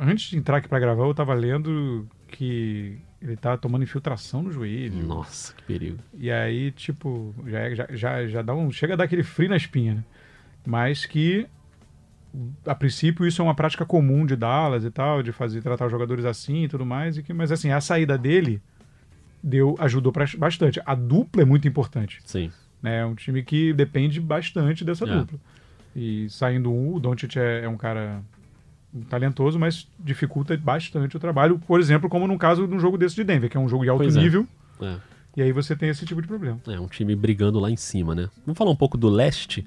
[0.00, 4.50] Antes de entrar aqui pra gravar, eu tava lendo que ele tá tomando infiltração no
[4.52, 5.04] joelho.
[5.06, 5.98] Nossa, que perigo.
[6.16, 8.70] E aí, tipo, já, já, já dá um.
[8.70, 10.04] Chega a dar aquele frio na espinha, né?
[10.66, 11.46] Mas que,
[12.66, 15.90] a princípio, isso é uma prática comum de Dallas e tal, de fazer tratar os
[15.92, 17.16] jogadores assim e tudo mais.
[17.18, 18.62] E que, mas assim, a saída dele
[19.42, 20.80] deu, ajudou pra- bastante.
[20.86, 22.20] A dupla é muito importante.
[22.24, 22.50] Sim.
[22.82, 23.00] né?
[23.00, 25.14] É um time que depende bastante dessa É.
[25.18, 25.38] dupla.
[25.98, 28.22] E saindo um, o Doncic é, é um cara
[29.10, 31.58] talentoso, mas dificulta bastante o trabalho.
[31.58, 33.82] Por exemplo, como no caso de um jogo desse de Denver, que é um jogo
[33.82, 34.20] de alto Pois é.
[34.20, 34.46] nível.
[34.80, 34.96] É.
[35.36, 36.60] E aí você tem esse tipo de problema.
[36.68, 38.28] É, um time brigando lá em cima, né?
[38.46, 39.66] Vamos falar um pouco do leste.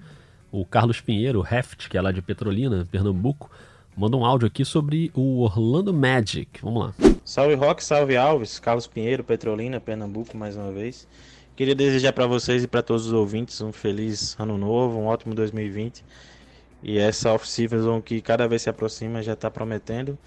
[0.50, 3.52] O Carlos Pinheiro, Heft, que é lá de Petrolina, Pernambuco,
[3.96, 6.62] manda um áudio aqui sobre o Orlando Magic.
[6.62, 6.94] Vamos lá.
[7.26, 11.08] Salve Rock, salve Alves, Carlos Pinheiro, Petrolina, Pernambuco, mais uma vez.
[11.56, 15.36] Queria desejar para vocês e para todos os ouvintes um feliz ano novo, um ótimo
[15.36, 16.04] 2020.
[16.82, 20.18] E essa off-season que cada vez se aproxima já está prometendo.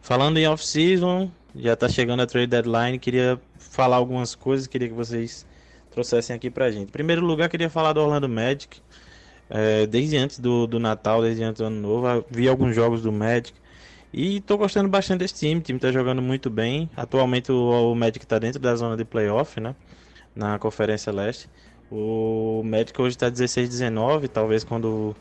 [0.00, 4.94] Falando em off-season, já está chegando a trade deadline, queria falar algumas coisas, queria que
[4.94, 5.46] vocês
[5.90, 6.88] trouxessem aqui pra gente.
[6.88, 8.80] Em primeiro lugar, queria falar do Orlando Magic.
[9.48, 13.10] É, desde antes do, do Natal, desde antes do Ano Novo, vi alguns jogos do
[13.10, 13.54] Magic.
[14.12, 16.90] E tô gostando bastante desse time, o time tá jogando muito bem.
[16.96, 19.74] Atualmente o, o Magic tá dentro da zona de playoff, né?
[20.36, 21.48] Na Conferência Leste.
[21.90, 25.16] O Magic hoje tá 16-19, talvez quando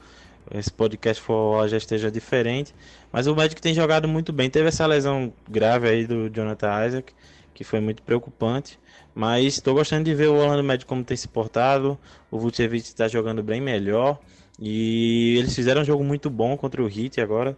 [0.54, 2.74] esse podcast for já esteja diferente.
[3.12, 4.50] Mas o Magic tem jogado muito bem.
[4.50, 7.14] Teve essa lesão grave aí do Jonathan Isaac,
[7.54, 8.78] que foi muito preocupante.
[9.14, 11.98] Mas estou gostando de ver o Orlando Magic como tem se portado.
[12.30, 14.20] O Vucevic está jogando bem melhor.
[14.60, 17.58] E eles fizeram um jogo muito bom contra o Heat agora.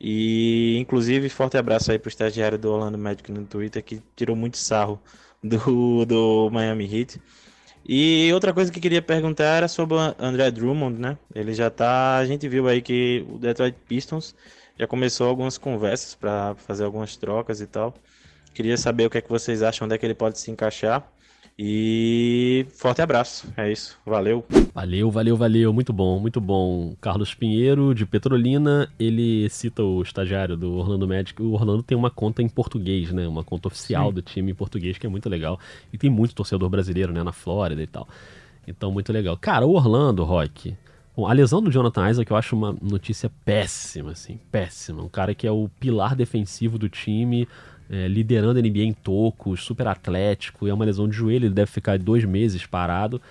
[0.00, 4.56] E inclusive forte abraço aí pro estagiário do Orlando Magic no Twitter que tirou muito
[4.58, 5.00] sarro
[5.44, 7.20] do, do Miami Heat.
[7.86, 11.18] E outra coisa que queria perguntar era sobre o André Drummond, né?
[11.34, 12.16] Ele já tá.
[12.16, 14.34] A gente viu aí que o Detroit Pistons
[14.78, 17.94] já começou algumas conversas para fazer algumas trocas e tal.
[18.54, 21.06] Queria saber o que é que vocês acham, onde é que ele pode se encaixar.
[21.56, 23.52] E forte abraço.
[23.56, 23.96] É isso.
[24.04, 24.44] Valeu.
[24.74, 25.72] Valeu, valeu, valeu.
[25.72, 26.96] Muito bom, muito bom.
[27.00, 31.40] Carlos Pinheiro, de Petrolina, ele cita o estagiário do Orlando Magic.
[31.40, 33.28] O Orlando tem uma conta em português, né?
[33.28, 34.14] Uma conta oficial Sim.
[34.14, 35.60] do time em português, que é muito legal.
[35.92, 37.22] E tem muito torcedor brasileiro, né?
[37.22, 38.08] Na Flórida e tal.
[38.66, 39.36] Então, muito legal.
[39.36, 40.76] Cara, o Orlando, Rock.
[41.16, 45.00] Bom, a lesão do Jonathan Isaac eu acho uma notícia péssima, assim, péssima.
[45.00, 47.46] Um cara que é o pilar defensivo do time,
[47.94, 51.54] é, liderando a NBA em tocos, super atlético, e é uma lesão de joelho, ele
[51.54, 53.22] deve ficar dois meses parado.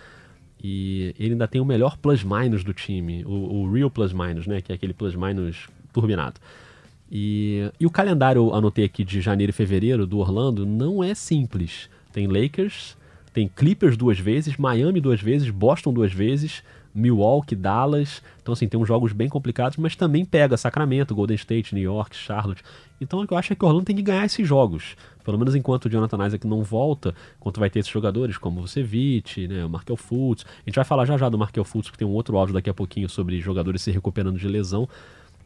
[0.63, 4.61] E ele ainda tem o melhor plus-minus do time, o, o real plus-minus, né?
[4.61, 6.39] Que é aquele plus-minus turbinado.
[7.11, 11.13] E, e o calendário, eu anotei aqui, de janeiro e fevereiro do Orlando, não é
[11.13, 11.89] simples.
[12.13, 12.95] Tem Lakers,
[13.33, 16.63] tem Clippers duas vezes, Miami duas vezes, Boston duas vezes,
[16.93, 18.21] Milwaukee, Dallas.
[18.41, 22.15] Então, assim, tem uns jogos bem complicados, mas também pega Sacramento, Golden State, New York,
[22.15, 22.63] Charlotte.
[22.99, 24.95] Então, o que eu acho é que o Orlando tem que ganhar esses jogos.
[25.23, 28.61] Pelo menos enquanto o Jonathan Isaac não volta, enquanto vai ter esses jogadores como o
[28.63, 30.45] Vucevic, né, o Markel Fultz.
[30.45, 32.69] A gente vai falar já já do Markel Fultz, que tem um outro áudio daqui
[32.69, 34.87] a pouquinho sobre jogadores se recuperando de lesão.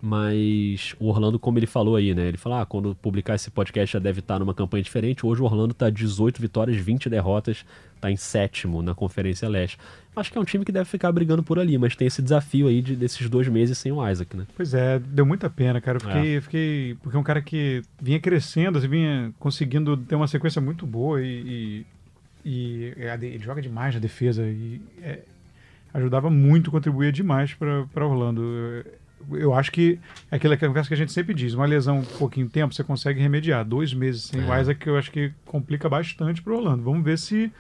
[0.02, 2.28] Mas o Orlando, como ele falou aí, né?
[2.28, 5.26] Ele falou: ah, quando publicar esse podcast já deve estar numa campanha diferente.
[5.26, 7.66] Hoje o Orlando tá 18 vitórias, 20 derrotas,
[8.00, 9.80] tá em sétimo na Conferência Leste.
[10.16, 12.68] Acho que é um time que deve ficar brigando por ali, mas tem esse desafio
[12.68, 14.46] aí de, desses dois meses sem o Isaac, né?
[14.56, 15.98] Pois é, deu muita pena, cara.
[15.98, 16.98] Eu fiquei, eu fiquei.
[17.02, 21.22] Porque é um cara que vinha crescendo, assim, vinha conseguindo ter uma sequência muito boa
[21.24, 21.26] e.
[21.26, 21.86] e,
[22.46, 25.20] e ele joga demais na defesa e é,
[25.92, 28.44] ajudava muito, contribuía demais para Orlando.
[28.44, 29.07] Eu
[29.56, 30.00] acho que
[30.32, 33.20] é aquela conversa que a gente sempre diz: uma lesão um pouquinho tempo você consegue
[33.20, 33.66] remediar.
[33.66, 34.62] Dois meses sem o É.
[34.62, 36.84] Isaac, eu acho que complica bastante para Orlando.
[36.84, 37.52] Vamos ver se,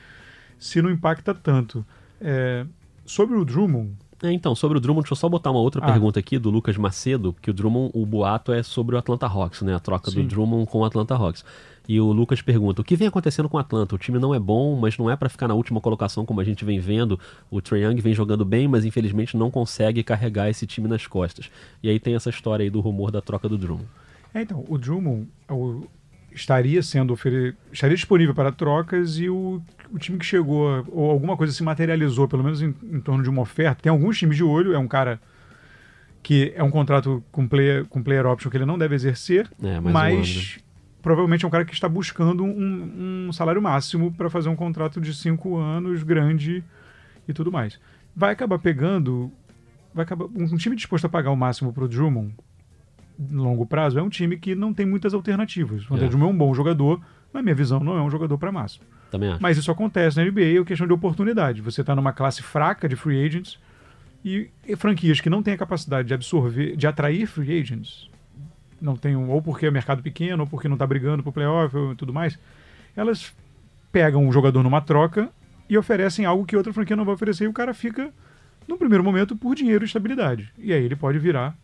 [0.59, 1.85] se não impacta tanto.
[2.21, 2.65] É,
[3.05, 3.91] sobre o Drummond,
[4.23, 5.91] É, então, sobre o Drummond, deixa eu só botar uma outra Ah.
[5.91, 9.61] pergunta aqui do Lucas Macedo, que o Drummond, o boato é sobre o Atlanta Hawks,
[9.61, 9.75] né?
[9.75, 10.25] A troca do Sim.
[10.27, 11.45] Drummond com o Atlanta Hawks.
[11.87, 13.95] E o Lucas pergunta: o que vem acontecendo com o Atlanta?
[13.95, 16.43] O time não é bom, mas não é pra ficar na última colocação como a
[16.43, 17.19] gente vem vendo.
[17.49, 21.49] O Trae Young vem jogando bem, mas infelizmente não consegue carregar esse time nas costas.
[21.81, 23.87] E aí tem essa história aí do rumor da troca do Drummond.
[24.33, 25.85] É, então, o Drummond o-
[26.31, 27.55] estaria sendo ofere...
[27.71, 29.61] estaria disponível para trocas e o,
[29.91, 33.29] o time que chegou, ou alguma coisa se materializou, pelo menos em, em torno de
[33.29, 33.81] uma oferta.
[33.81, 35.19] Tem alguns times de olho, é um cara
[36.21, 39.79] que é um contrato com player, com player option que ele não deve exercer, É,
[39.79, 39.93] mas
[40.27, 40.61] né?
[41.01, 44.99] Provavelmente é um cara que está buscando um, um salário máximo para fazer um contrato
[44.99, 46.63] de cinco anos, grande
[47.27, 47.79] e tudo mais.
[48.15, 49.31] Vai acabar pegando.
[49.93, 52.33] Vai acabar, um time disposto a pagar o máximo para o Drummond,
[53.17, 55.89] no longo prazo, é um time que não tem muitas alternativas.
[55.89, 56.09] O André É.
[56.09, 57.01] Drummond é um bom jogador,
[57.33, 58.85] na minha visão, não é um jogador para máximo.
[59.09, 59.41] Também acho.
[59.41, 61.61] Mas isso acontece na NBA, é questão de oportunidade.
[61.61, 63.59] Você está numa classe fraca de free agents
[64.23, 68.09] e, e franquias que não têm a capacidade de absorver, de atrair free agents,
[68.81, 71.75] não tem um, ou porque é mercado pequeno, ou porque não está brigando pro playoff
[71.75, 72.37] e tudo mais,
[72.95, 73.33] elas
[73.91, 75.29] pegam um jogador numa troca
[75.69, 78.11] e oferecem algo que outra franquia não vai oferecer e o cara fica,
[78.67, 80.51] no primeiro momento, por dinheiro e estabilidade.
[80.57, 81.55] E aí ele pode virar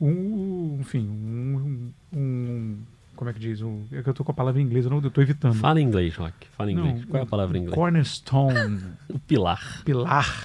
[0.00, 2.78] um, enfim, um, um
[3.16, 3.62] como é que diz?
[3.62, 5.54] Um, é que eu tô com a palavra em inglês, eu não eu tô evitando.
[5.54, 6.46] Fala em inglês, Rock.
[6.56, 7.04] Fala em Não, inglês.
[7.06, 7.74] Qual é a palavra em inglês?
[7.74, 9.82] Cornerstone, O pilar.
[9.84, 10.44] pilar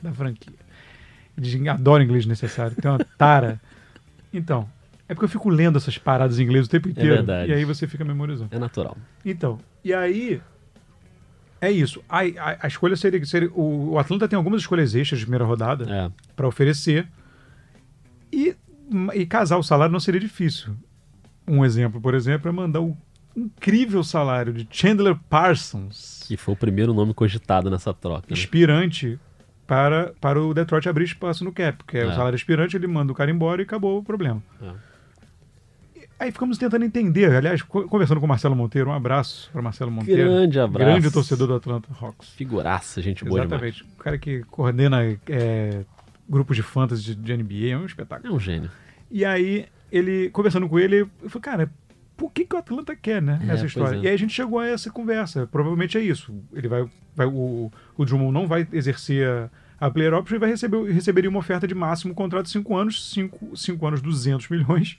[0.00, 0.54] da franquia.
[1.36, 3.60] Eles adoram inglês necessário, tem uma tara.
[4.32, 4.68] Então,
[5.08, 7.14] é porque eu fico lendo essas paradas em inglês o tempo inteiro.
[7.14, 7.50] verdade.
[7.50, 8.54] E aí você fica memorizando.
[8.54, 8.96] É natural.
[9.24, 10.40] Então, e aí.
[11.60, 12.02] É isso.
[12.08, 13.50] A, a, a escolha seria, seria.
[13.52, 16.10] O, Atlanta tem algumas escolhas extras de primeira rodada É.
[16.36, 17.08] para oferecer.
[18.32, 18.54] E,
[19.14, 20.76] e casar o salário não seria difícil.
[21.46, 22.96] Um exemplo, por exemplo, é mandar o
[23.34, 28.26] incrível salário de Chandler Parsons, Que foi o primeiro nome cogitado nessa troca.
[28.30, 28.36] né?
[28.36, 29.18] expirante,
[29.66, 31.78] para, para o Detroit abrir espaço no cap.
[31.78, 32.06] Porque é.
[32.06, 32.14] o É.
[32.14, 34.42] salário expirante, ele manda o cara embora e acabou o problema.
[34.62, 34.70] É.
[36.18, 37.30] Aí ficamos tentando entender.
[37.34, 40.28] Aliás, co- conversando com o Marcelo Monteiro, um abraço para Marcelo Monteiro.
[40.28, 40.90] Grande abraço.
[40.90, 42.30] Grande torcedor do Atlanta Hawks.
[42.30, 43.62] Figuraça, gente boa demais.
[43.62, 43.94] Exatamente.
[43.94, 45.84] O cara que coordena é,
[46.28, 48.32] grupos de fantasy de, de NBA, é um espetáculo.
[48.32, 48.68] É um gênio.
[49.10, 51.70] E aí, ele, conversando com ele, eu falei, cara,
[52.16, 53.38] por que, que o Atlanta quer, né?
[53.48, 53.96] É, essa história.
[53.98, 54.00] é.
[54.02, 55.46] E aí a gente chegou a essa conversa.
[55.46, 56.34] Provavelmente é isso.
[56.52, 56.84] Ele vai.
[57.14, 61.30] vai o, o Drummond não vai exercer a, a player option e vai receber, receberia
[61.30, 63.14] uma oferta de máximo contrato de 5 anos,
[63.54, 64.98] 5 anos, 200 milhões.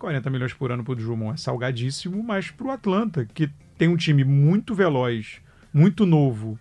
[0.00, 4.24] 40 milhões por ano pro Drummond é salgadíssimo, mas pro Atlanta, que tem um time
[4.24, 5.36] muito veloz,
[5.72, 6.58] muito novo,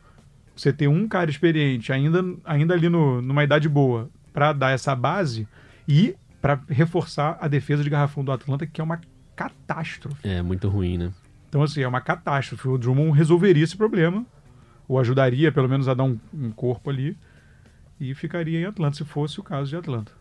[0.56, 4.94] você ter um cara experiente, ainda, ainda ali no, numa idade boa, para dar essa
[4.94, 5.48] base
[5.88, 9.00] e para reforçar a defesa de garrafão do Atlanta, que é uma
[9.36, 10.28] catástrofe.
[10.28, 11.12] É muito ruim, né?
[11.48, 12.68] Então, assim, é uma catástrofe.
[12.68, 14.26] O Drummond resolveria esse problema,
[14.88, 17.18] ou ajudaria pelo menos a dar um, um corpo ali,
[18.00, 20.19] e ficaria em Atlanta, se fosse o caso de Atlanta.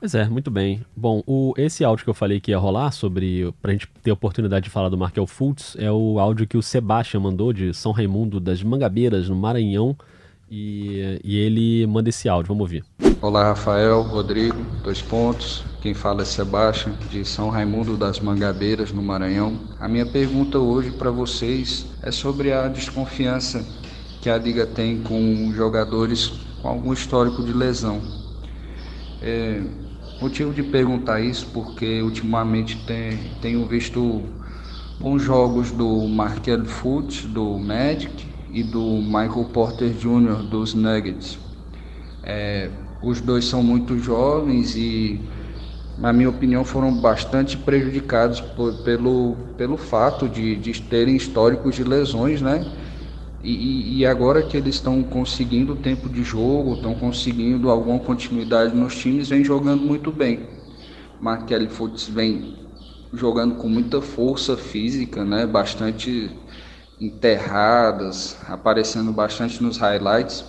[0.00, 0.80] Pois é, muito bem.
[0.96, 3.52] Bom, o, esse áudio que eu falei que ia rolar sobre.
[3.60, 6.62] pra gente ter a oportunidade de falar do Markel Fultz é o áudio que o
[6.62, 9.94] Sebastião mandou de São Raimundo das Mangabeiras, no Maranhão.
[10.50, 12.82] E, e ele manda esse áudio, vamos ouvir.
[13.20, 15.62] Olá, Rafael, Rodrigo, dois pontos.
[15.82, 19.60] Quem fala é Sebastião, de São Raimundo das Mangabeiras, no Maranhão.
[19.78, 23.62] A minha pergunta hoje para vocês é sobre a desconfiança
[24.22, 26.32] que a Liga tem com jogadores
[26.62, 28.00] com algum histórico de lesão.
[29.20, 29.62] É,
[30.20, 34.22] motivo de perguntar isso porque ultimamente tem, tenho visto
[34.98, 41.38] bons jogos do Markel Fultz, do Magic, e do Michael Porter Jr., dos Nuggets.
[42.22, 45.30] É, os dois são muito jovens e,
[45.96, 51.84] na minha opinião, foram bastante prejudicados por- pelo, pelo fato de, de terem históricos de
[51.84, 52.66] lesões, né?
[53.42, 58.94] E, e- agora que eles estão conseguindo tempo de jogo, estão conseguindo alguma continuidade nos
[58.96, 60.48] times, vem jogando muito bem.
[61.20, 62.56] Markelly Fultz vem
[63.12, 65.46] jogando com muita força física, né?
[65.46, 66.30] Bastante
[67.00, 70.44] enterradas, aparecendo bastante nos highlights.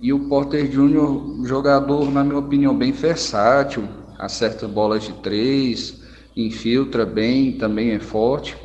[0.00, 6.00] E o Porter Jr., jogador, na minha opinião, bem versátil, acerta bolas de três,
[6.36, 8.56] infiltra bem, também é forte.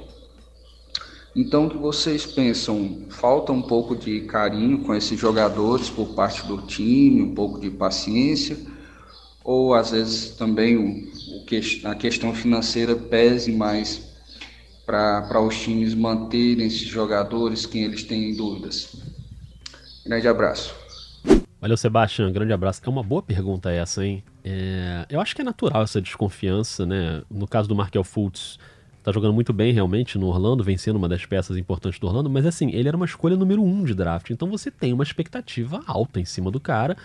[1.36, 3.08] Então, o que vocês pensam?
[3.10, 7.72] Falta um pouco de carinho com esses jogadores por parte do time, um pouco de
[7.72, 8.56] paciência?
[9.44, 14.14] Ou às vezes também o, o que, a questão financeira pese mais
[14.86, 18.96] para os times manterem esses jogadores quem eles têm dúvidas?
[20.06, 20.76] Grande abraço.
[21.60, 22.32] Valeu, Sebastião.
[22.32, 22.82] Grande abraço.
[22.86, 24.24] É uma boa pergunta essa, hein?
[24.44, 27.24] É, eu acho que é natural essa desconfiança, né?
[27.32, 28.60] No caso do Markel Fultz,
[29.04, 32.45] tá jogando muito bem realmente no Orlando, vencendo uma das peças importantes do Orlando, mas
[32.45, 36.20] assim, ele era uma escolha número um de draft, então você tem uma expectativa alta
[36.20, 36.95] em cima do cara.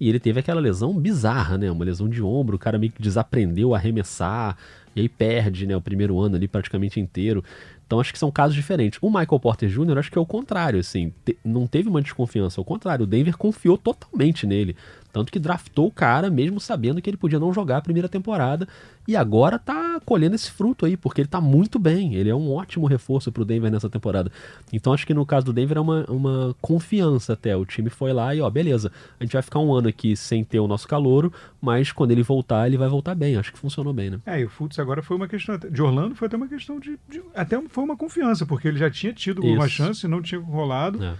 [0.00, 1.68] E ele teve aquela lesão bizarra, né?
[1.68, 4.56] Uma lesão de ombro, o cara meio que desaprendeu a arremessar,
[4.94, 5.76] e aí perde, né?
[5.76, 7.42] O primeiro ano ali praticamente inteiro.
[7.84, 8.98] Então acho que são casos diferentes.
[9.02, 9.98] O Michael Porter Jr.
[9.98, 13.36] acho que é o contrário, assim, te- não teve uma desconfiança, ao contrário, o Denver
[13.36, 14.76] confiou totalmente nele.
[15.18, 18.68] Tanto que draftou o cara mesmo sabendo que ele podia não jogar a primeira temporada
[19.06, 22.14] e agora tá colhendo esse fruto aí, porque ele tá muito bem.
[22.14, 24.30] Ele é um ótimo reforço pro Denver nessa temporada.
[24.72, 27.56] Então acho que no caso do Denver é uma, uma confiança até.
[27.56, 30.44] O time foi lá e ó, beleza, a gente vai ficar um ano aqui sem
[30.44, 33.36] ter o nosso calouro, mas quando ele voltar, ele vai voltar bem.
[33.36, 34.20] Acho que funcionou bem, né?
[34.24, 35.58] É, e o Fultz agora foi uma questão.
[35.58, 36.98] de Orlando foi até uma questão de.
[37.08, 39.74] de- até foi uma confiança, porque ele já tinha tido uma Isso.
[39.74, 41.02] chance, não tinha rolado.
[41.02, 41.14] É,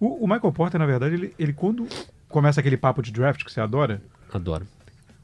[0.00, 1.86] O, o Michael Porter, na verdade, ele, ele quando
[2.36, 4.66] começa aquele papo de draft que você adora, adoro.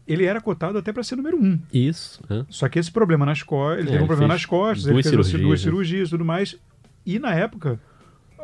[0.08, 1.58] ele era cotado até para ser número um.
[1.70, 2.42] Isso, é.
[2.48, 5.02] Só que esse problema nas costas, ele É, teve um problema nas costas, duas ele
[5.02, 5.64] fez cirurgias, duas né?
[5.64, 6.56] cirurgias e tudo mais.
[7.04, 7.78] E na época,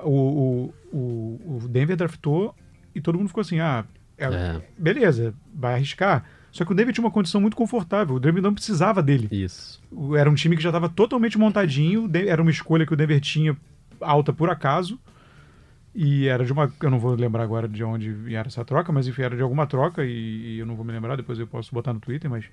[0.04, 2.54] o, o, o, Denver draftou
[2.94, 3.86] e todo mundo ficou assim, ah,
[4.18, 4.60] é, É.
[4.76, 6.26] beleza, vai arriscar.
[6.52, 9.28] Só que o Denver tinha uma condição muito confortável, o Denver não precisava dele.
[9.30, 9.80] Isso.
[10.14, 13.56] Era um time que já estava totalmente montadinho, era uma escolha que o Denver tinha
[13.98, 15.00] alta por acaso.
[15.94, 16.72] E era de uma.
[16.82, 19.66] Eu não vou lembrar agora de onde era essa troca, mas enfim, era de alguma
[19.66, 20.10] troca e,
[20.54, 22.44] e eu não vou me lembrar, depois eu posso botar no Twitter, mas.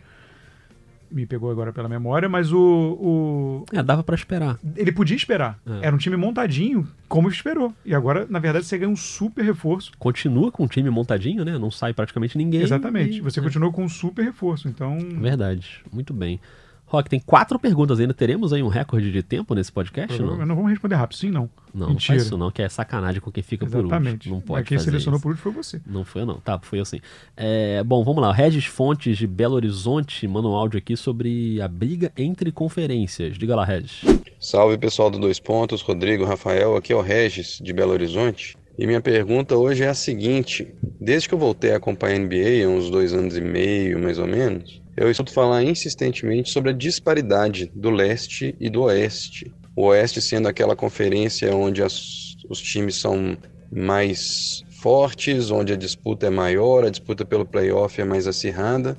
[1.12, 2.58] Me pegou agora pela memória, mas o.
[3.00, 4.58] o É, dava pra esperar.
[4.76, 5.60] ele podia esperar.
[5.66, 5.86] É.
[5.86, 7.72] Era um time montadinho, como esperou.
[7.86, 9.92] E agora, na verdade, você ganha um super reforço.
[10.00, 11.60] Continua com o time montadinho, né?
[11.60, 12.62] Não sai praticamente ninguém.
[12.64, 13.20] Exatamente.
[13.20, 13.44] e- Você é.
[13.44, 14.68] continua com um super reforço.
[14.68, 14.98] Então.
[15.22, 15.84] Verdade.
[15.94, 16.40] Muito bem.
[16.88, 18.14] Rock, tem quatro perguntas ainda.
[18.14, 20.22] Teremos aí um recorde de tempo nesse podcast?
[20.22, 21.50] Não, Não, não vamos responder rápido, sim, não.
[21.74, 22.14] não, não Mentira.
[22.14, 23.90] faz isso não, que é sacanagem com quem fica Exatamente.
[24.06, 24.36] por último.
[24.36, 25.24] Não pode Mas quem fazer selecionou isso.
[25.24, 25.82] por último foi você.
[25.86, 27.00] Não foi eu não, tá, foi eu sim.
[27.36, 28.30] É, bom, vamos lá.
[28.30, 33.38] O Regis Fontes de Belo Horizonte manda um áudio aqui sobre a briga entre conferências.
[33.38, 34.02] Diga lá, Regis.
[34.40, 38.56] Salve pessoal do Dois Pontos, Rodrigo, Rafael, aqui é o Regis de Belo Horizonte.
[38.78, 40.68] E minha pergunta hoje é a seguinte:
[41.02, 44.20] desde que eu voltei a acompanhar a NBA, há uns dois anos e meio mais
[44.20, 49.54] ou menos, eu escuto falar insistentemente sobre a disparidade do leste e do oeste.
[49.76, 53.38] O oeste sendo aquela conferência onde as- os times são
[53.72, 58.98] mais fortes, onde a disputa é maior, a disputa pelo playoff é mais acirrada.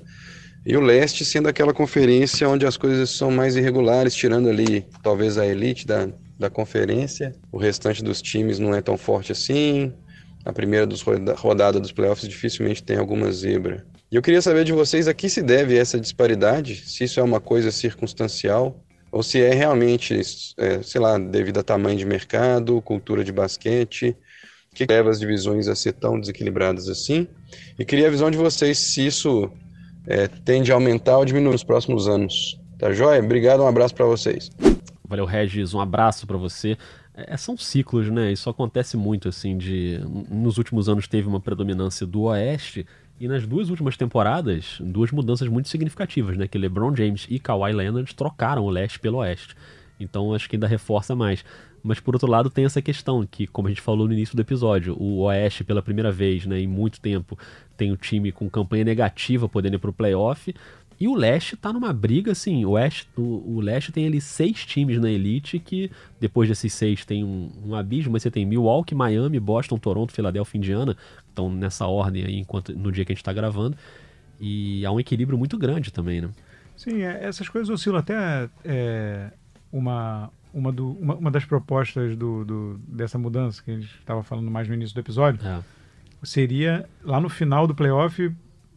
[0.67, 5.39] E o leste sendo aquela conferência onde as coisas são mais irregulares, tirando ali talvez
[5.39, 7.33] a elite da, da conferência.
[7.53, 9.93] O restante dos times não é tão forte assim.
[10.45, 13.87] A primeira dos roda- rodada dos playoffs dificilmente tem alguma zebra.
[14.17, 17.39] Eu queria saber de vocês a que se deve essa disparidade, se isso é uma
[17.39, 20.19] coisa circunstancial ou se é realmente,
[20.57, 24.17] é, sei lá, devido a tamanho de mercado, cultura de basquete,
[24.75, 27.29] que leva as divisões a ser tão desequilibradas assim.
[27.79, 29.51] E queria a visão de vocês se isso
[30.07, 32.59] é, tende a aumentar ou diminuir nos próximos anos.
[32.79, 33.23] Tá joia?
[33.23, 34.51] Obrigado, um abraço para vocês.
[35.07, 36.79] Valeu, Regis, um abraço pra você.
[37.15, 38.33] É, são ciclos, né?
[38.33, 40.01] Isso acontece muito, assim, de...
[40.31, 42.87] Nos últimos anos teve uma predominância do Oeste
[43.19, 46.47] e nas duas últimas temporadas, duas mudanças muito significativas, né?
[46.47, 49.57] Que LeBron James e Kawhi Leonard trocaram o Leste pelo Oeste.
[49.99, 51.45] Então acho que ainda reforça mais.
[51.83, 54.43] Mas por outro lado tem essa questão que, como a gente falou no início do
[54.43, 57.39] episódio, o Oeste pela primeira vez, né, em muito tempo,
[57.77, 60.53] tem o time com campanha negativa podendo ir pro playoff.
[60.99, 64.65] E o Leste tá numa briga, assim, o, Oeste, o, o Leste tem ali seis
[64.65, 68.95] times na elite que, depois desses seis, tem um, um abismo, mas você tem Milwaukee,
[68.95, 70.97] Miami, Boston, Toronto, Filadélfia, Indiana,
[71.29, 73.77] estão nessa ordem aí enquanto, no dia que a gente tá gravando.
[74.41, 76.31] E há um equilíbrio muito grande também, né?
[76.77, 79.31] Sim, é, essas coisas oscilam até é,
[79.73, 84.23] uma, uma, do- uma, uma das propostas do, do- dessa mudança que a gente estava
[84.23, 85.61] falando mais no início do episódio É.
[86.23, 88.31] seria lá no final do playoff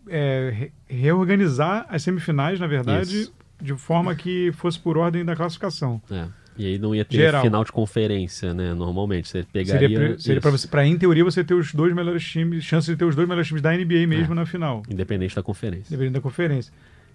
[0.08, 3.34] é, re- reorganizar as semifinais, na verdade, Isso.
[3.62, 6.02] de forma que fosse por ordem da classificação.
[6.10, 6.28] É.
[6.58, 7.42] E aí não ia ter Geral.
[7.42, 8.74] final de conferência, né?
[8.74, 9.30] Normalmente.
[9.30, 10.20] Você pegaria.
[10.20, 13.06] Seria, para você, para em teoria você ter os dois melhores times, chance de ter
[13.06, 14.36] os dois melhores times da NBA mesmo É.
[14.36, 15.86] na final, Independente da conferência.
[15.90, 16.74] dependendo da conferência.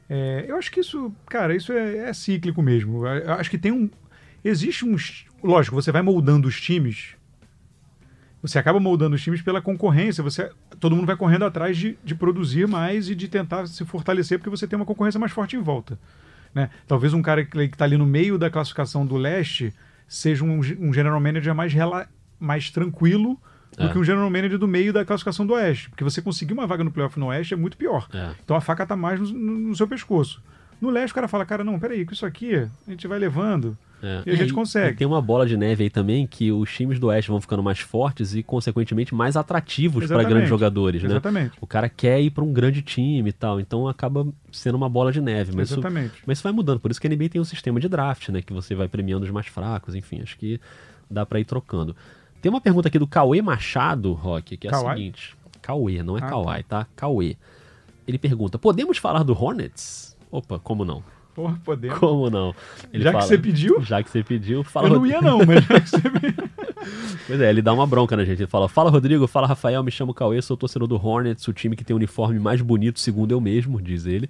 [0.08, 3.06] É, eu acho que isso, cara, isso é, é cíclico mesmo.
[3.06, 3.90] Eu acho que tem um,
[4.42, 4.96] existe um,
[5.42, 7.08] lógico, você vai moldando os times.
[8.46, 10.22] Você acaba moldando os times pela concorrência.
[10.22, 14.38] Você, todo mundo vai correndo atrás de, de produzir mais e de tentar se fortalecer
[14.38, 15.98] porque você tem uma concorrência mais forte em volta.
[16.54, 16.68] Né?
[16.86, 19.72] Talvez um cara que está ali no meio da classificação do leste
[20.06, 22.06] seja um, um general manager mais, rela-
[22.38, 23.40] mais tranquilo
[23.78, 23.88] do É.
[23.88, 25.88] que um general manager do meio da classificação do oeste.
[25.88, 28.06] Porque você conseguir uma vaga no playoff no oeste é muito pior.
[28.12, 28.32] É.
[28.44, 30.42] Então a faca tá mais no- no seu pescoço.
[30.84, 33.76] No leste o cara fala, cara, não, peraí, com isso aqui a gente vai levando
[34.02, 34.22] É.
[34.26, 34.98] e a gente E consegue.
[34.98, 37.78] tem uma bola de neve aí também que os times do Oeste vão ficando mais
[37.80, 41.08] fortes e, consequentemente, mais atrativos para grandes jogadores, né?
[41.08, 41.52] Exatamente.
[41.60, 45.10] O cara quer ir para um grande time e tal, então acaba sendo uma bola
[45.10, 45.52] de neve.
[45.56, 46.14] Mas isso, Exatamente.
[46.26, 46.80] mas isso vai mudando.
[46.80, 48.42] Por isso que a NBA tem um sistema de draft, né?
[48.42, 50.60] Que você vai premiando os mais fracos, enfim, acho que
[51.10, 51.96] dá para ir trocando.
[52.42, 54.96] Tem uma pergunta aqui do Cauê Machado, Rock, que é a Kawhi?
[54.98, 55.34] seguinte.
[55.62, 56.86] Cauê, não é Ah, Kawhi, tá?
[56.94, 57.36] Cauê.
[58.06, 60.13] Ele pergunta: podemos falar do Hornets?
[60.34, 61.00] Opa, como não?
[61.32, 61.96] Porra, podemos.
[61.96, 62.52] Como não?
[62.92, 63.80] Ele Já que você pediu?
[63.80, 64.88] Já que você pediu, fala.
[64.88, 66.44] Eu não ia não, mas já que você pediu.
[67.26, 68.42] Pois é, ele dá uma bronca na gente.
[68.42, 71.74] Ele fala: Fala Rodrigo, fala Rafael, me chamo Cauê, sou torcedor do Hornets, o time
[71.74, 74.28] que tem o uniforme mais bonito, segundo eu mesmo, diz ele.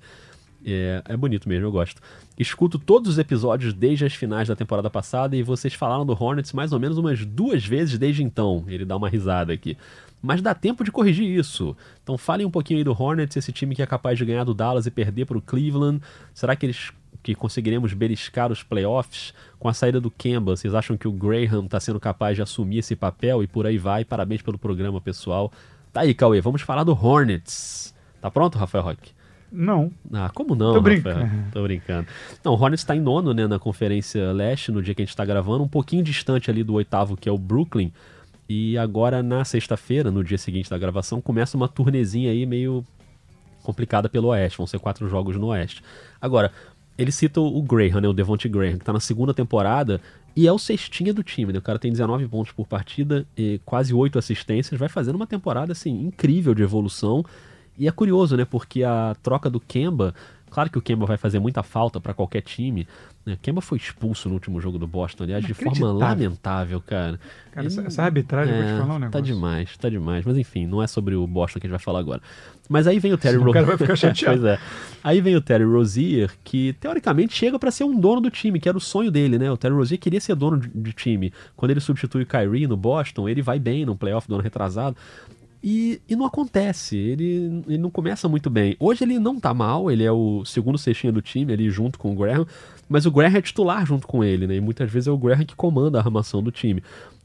[0.65, 2.01] É, é bonito mesmo, eu gosto.
[2.39, 6.53] Escuto todos os episódios desde as finais da temporada passada e vocês falaram do Hornets
[6.53, 8.65] mais ou menos umas duas vezes desde então.
[8.69, 9.77] Ele dá uma risada aqui.
[10.25, 11.77] Mas dá tempo de corrigir isso.
[12.03, 14.55] Então falem um pouquinho aí do Hornets, esse time que é capaz de ganhar do
[14.55, 16.01] Dallas e perder para o Cleveland.
[16.33, 16.91] Será que eles
[17.23, 20.57] que conseguiremos beliscar os playoffs com a saída do Kemba?
[20.57, 23.77] Vocês acham que o Graham está sendo capaz de assumir esse papel e por aí
[23.77, 24.03] vai?
[24.03, 25.53] Parabéns pelo programa, pessoal.
[25.93, 27.95] Tá aí, Cauê, vamos falar do Hornets.
[28.19, 29.13] Tá pronto, Rafael Roque?
[29.53, 29.93] Não.
[30.11, 31.31] Ah, como não, Tô brincando.
[31.53, 32.09] Tô brincando.
[32.43, 35.11] Não, o Hornets está em nono, né, na Conferência Leste, no dia que a gente
[35.11, 37.93] está gravando, um pouquinho distante ali do oitavo, que é o Brooklyn,
[38.49, 42.85] E agora, na sexta-feira, no dia seguinte da gravação, começa uma turnezinha aí meio
[43.63, 44.59] complicada pelo Oeste.
[44.59, 45.83] Vão ser quatro jogos no Oeste.
[46.21, 46.53] Agora,
[46.97, 50.01] ele cita o Graham, né, o Devonte Graham, que tá na segunda temporada
[50.37, 51.59] e é o cestinha do time, né?
[51.59, 55.73] O cara tem 19 pontos por partida e quase 8 assistências, vai fazendo uma temporada
[55.73, 57.25] assim incrível de evolução.
[57.79, 58.45] E é curioso, né?
[58.45, 60.15] Porque a troca do Kemba
[60.55, 62.87] Claro que o Kemba vai fazer muita falta para qualquer time.
[63.27, 63.37] Né?
[63.43, 67.19] Kemba foi expulso no último jogo do Boston, aliás, de forma lamentável, cara.
[67.51, 69.23] Cara, essa, essa arbitragem, é, vou te falar um Tá negócio.
[69.25, 70.25] demais, tá demais.
[70.25, 72.23] Mas enfim, não é sobre o Boston que a gente vai falar agora.
[72.69, 74.41] Mas aí vem o Terry Senão o cara vai ficar chateado.
[74.43, 74.59] pois é.
[75.03, 78.69] Aí vem o Terry Rozier, que teoricamente chega para ser um dono do time, que
[78.69, 79.51] era o sonho dele, né?
[79.51, 81.33] O Terry Rozier queria ser dono de, de time.
[81.57, 84.97] Quando ele substitui o Kyrie no Boston, ele vai bem no playoff do ano retrasado.
[85.67, 88.77] E, e, não acontece, ele, ele não começa muito bem.
[88.79, 92.13] Hoje ele não tá mal, ele é o segundo cestinha do time ali junto com
[92.13, 92.47] o Graham,
[92.87, 94.57] mas o Graham é titular junto com ele, né?
[94.57, 96.83] E muitas vezes é o Graham que comanda a armação do time.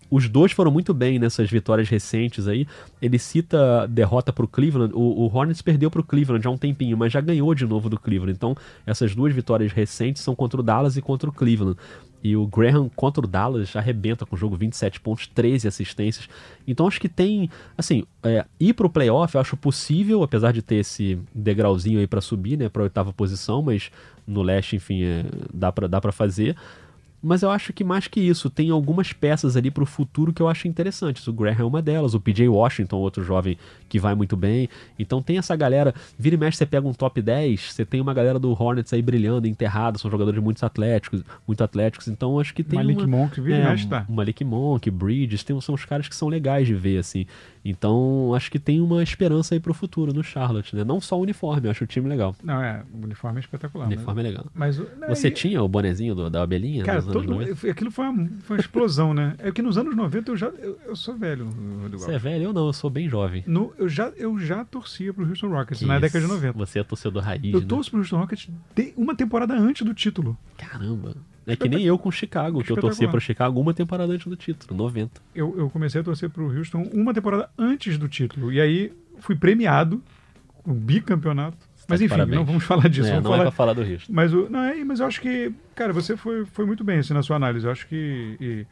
[0.10, 2.66] Os dois foram muito bem nessas vitórias recentes aí.
[3.02, 4.94] Ele cita derrota para o Cleveland.
[4.96, 8.00] O, Hornets perdeu para o Cleveland há um tempinho, mas já ganhou de novo do
[8.00, 8.32] Cleveland.
[8.36, 11.78] Então, essas duas vitórias recentes são contra o Dallas e contra o Cleveland.
[12.24, 16.28] E o Graham contra o Dallas arrebenta com o jogo 27 pontos, 13 assistências.
[16.68, 20.76] Então acho que tem, assim, é, ir pro playoff eu acho possível, apesar de ter
[20.76, 23.92] esse degrauzinho aí para subir, né, para oitava posição, mas
[24.28, 26.56] no leste, enfim, é, dá para dá fazer.
[27.22, 30.42] Mas eu acho que mais que isso, tem algumas peças ali para o futuro que
[30.42, 31.28] eu acho interessantes.
[31.28, 33.58] O Graham é uma delas, o PJ Washington, outro jovem
[33.88, 34.70] que vai muito bem.
[34.98, 38.14] Então tem essa galera, vira e mexe, você pega um top 10, você tem uma
[38.14, 42.08] galera do Hornets aí brilhando, enterrada, são jogadores muito atléticos, muito atléticos.
[42.08, 44.06] Então acho que tem Malik uma, Monk, vira e é, mexe, tá.
[44.08, 47.26] Malik Monk, Bridges, tem, são os caras que são legais de ver, assim.
[47.64, 50.84] Então acho que tem uma esperança aí pro futuro no Charlotte, né?
[50.84, 52.36] Não só o uniforme, eu acho o time legal.
[52.44, 53.86] Não, é, o uniforme é espetacular.
[53.86, 54.46] O uniforme é legal.
[54.54, 55.32] Mas, mas Você e...
[55.32, 56.84] tinha o bonezinho do, da abelhinha?
[56.84, 59.36] Cara, todo, aquilo foi uma, foi uma explosão, né?
[59.40, 60.48] É que nos anos 90 eu já.
[60.48, 62.00] Eu, eu sou velho, Rodrigo.
[62.00, 62.46] Você é velho?
[62.46, 63.44] Eu não, eu sou bem jovem.
[63.46, 66.02] No, eu, já, eu já torcia pro Houston Rockets que na isso?
[66.02, 66.54] década de 90.
[66.58, 67.54] Você é torcedor raiz.
[67.54, 67.66] Eu né?
[67.68, 68.50] torço pro Houston Rockets
[68.96, 70.38] uma temporada antes do título.
[70.58, 71.16] Caramba.
[71.48, 74.36] É que nem eu com Chicago, que eu torcia pro Chicago uma temporada antes do
[74.36, 75.20] título, 90.
[75.34, 78.52] Eu, eu comecei a torcer pro Houston uma temporada antes do título.
[78.52, 80.02] E aí fui premiado
[80.54, 81.58] com um bicampeonato.
[81.90, 82.38] Mas enfim, Parabéns.
[82.38, 83.08] não vamos falar disso.
[83.08, 83.44] É, vamos não falar...
[83.44, 84.14] é pra falar do Houston.
[84.14, 87.14] Mas, o, não, é, mas eu acho que, cara, você foi, foi muito bem assim,
[87.14, 87.66] na sua análise.
[87.66, 88.38] Eu acho que.
[88.40, 88.66] E,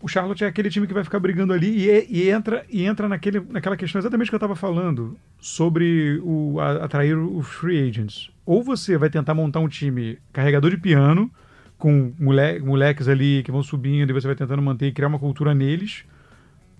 [0.00, 3.08] o Charlotte é aquele time que vai ficar brigando ali e, e entra, e entra
[3.08, 8.30] naquele, naquela questão exatamente que eu estava falando sobre o, a, atrair os free agents.
[8.44, 11.30] Ou você vai tentar montar um time carregador de piano,
[11.78, 15.18] com mole, moleques ali que vão subindo e você vai tentando manter e criar uma
[15.20, 16.04] cultura neles.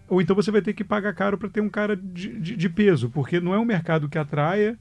[0.08, 2.68] Ou então você vai ter que pagar caro para ter um cara de, de, de,
[2.68, 4.76] peso, porque não é um mercado que atraia,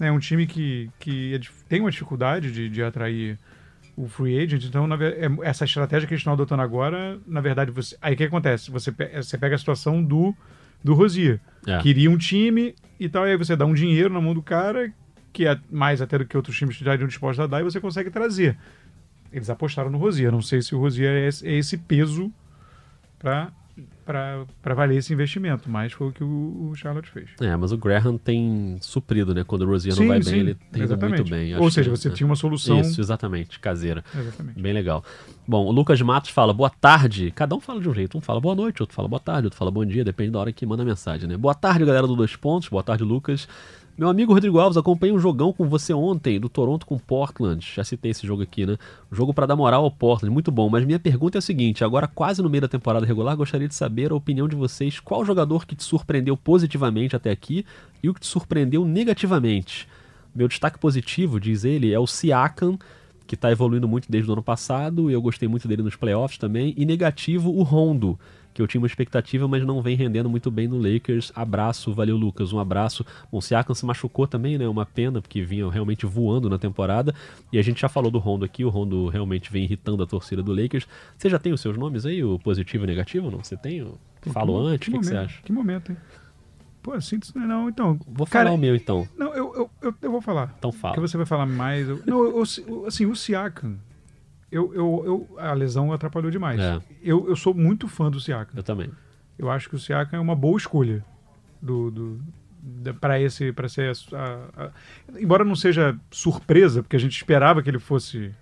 [0.00, 3.38] é um time que, que é, tem uma dificuldade de, de atrair
[3.96, 4.64] o free agent.
[4.64, 8.16] Então, na, é, essa estratégia que eles estão adotando agora, na verdade, você, aí o
[8.16, 8.70] que acontece?
[8.70, 10.34] Você, você pega a situação do,
[10.82, 11.40] do Rosier.
[11.66, 11.78] É.
[11.78, 14.92] Queria um time e tal, e aí você dá um dinheiro na mão do cara,
[15.32, 17.80] que é mais até do que outros times já estão dispostos a dar, e você
[17.80, 18.56] consegue trazer.
[19.32, 20.32] Eles apostaram no Rosier.
[20.32, 22.32] Não sei se o Rosier é esse, é esse peso
[23.18, 23.52] para
[24.04, 27.30] para valer esse investimento, mas foi o que o, o, Charlotte fez.
[27.40, 29.44] É, mas o Graham tem suprido, né?
[29.44, 31.56] Quando o Rosier não vai sim, bem, ele tem ido muito bem.
[31.56, 32.14] Ou seja, que, você né?
[32.14, 32.80] tinha uma solução.
[32.80, 34.04] Isso, exatamente, caseira.
[34.14, 34.60] Exatamente.
[34.60, 35.04] Bem legal.
[35.46, 37.30] Bom, o Lucas Matos fala boa tarde.
[37.30, 38.18] Cada um fala de um jeito.
[38.18, 40.52] Um fala boa noite, outro fala boa tarde, outro fala bom dia, depende da hora
[40.52, 41.36] que manda a mensagem, né?
[41.36, 42.68] Boa tarde, galera do Dois Pontos.
[42.68, 43.48] Boa tarde, Lucas.
[44.00, 47.62] Meu amigo Rodrigo Alves, acompanhei um jogão com você ontem, do Toronto com Portland.
[47.76, 48.78] Já citei esse jogo aqui, né?
[49.12, 50.70] Jogo para dar moral ao Portland, muito bom.
[50.70, 53.74] Mas minha pergunta é a seguinte: agora, quase no meio da temporada regular, gostaria de
[53.74, 54.98] saber a opinião de vocês.
[54.98, 57.62] Qual jogador que te surpreendeu positivamente até aqui
[58.02, 59.86] e o que te surpreendeu negativamente?
[60.34, 62.78] Meu destaque positivo, diz ele, é o Siakam,
[63.26, 65.10] que está evoluindo muito desde o ano passado.
[65.10, 66.72] E eu gostei muito dele nos playoffs também.
[66.74, 68.18] E negativo, o Rondo
[68.52, 71.32] que eu tinha uma expectativa, mas não vem rendendo muito bem no Lakers.
[71.34, 73.04] Abraço, valeu Lucas, um abraço.
[73.30, 74.68] Bom, o Siakam se machucou também, né?
[74.68, 77.14] Uma pena, porque vinha realmente voando na temporada.
[77.52, 80.42] E a gente já falou do Rondo aqui, o Rondo realmente vem irritando a torcida
[80.42, 80.86] do Lakers.
[81.16, 83.42] Você já tem os seus nomes aí, o positivo e o negativo, não?
[83.42, 83.86] Você tem?
[84.32, 85.42] Falo que, antes, o que, que, você acha?
[85.42, 85.98] Que momento, hein?
[86.82, 87.98] Pô, síntese não, então.
[88.06, 89.06] Vou falar cara, o meu então.
[89.16, 90.54] Não, eu, eu, eu, eu, vou falar.
[90.58, 90.94] Então fala.
[90.94, 91.88] Porque você vai falar mais.
[91.88, 92.42] Eu, não, eu,
[92.86, 93.76] assim, o Siakam,
[94.50, 96.60] eu, eu, eu, a lesão atrapalhou demais.
[96.60, 96.80] É.
[97.02, 98.56] Eu, eu sou muito fã do Siakam.
[98.56, 98.90] Eu também.
[99.38, 101.04] Eu acho que o Siakam é uma boa escolha
[101.62, 102.20] do, do
[103.00, 104.70] para esse para ser a, a,
[105.18, 108.34] embora não seja surpresa porque a gente esperava que ele fosse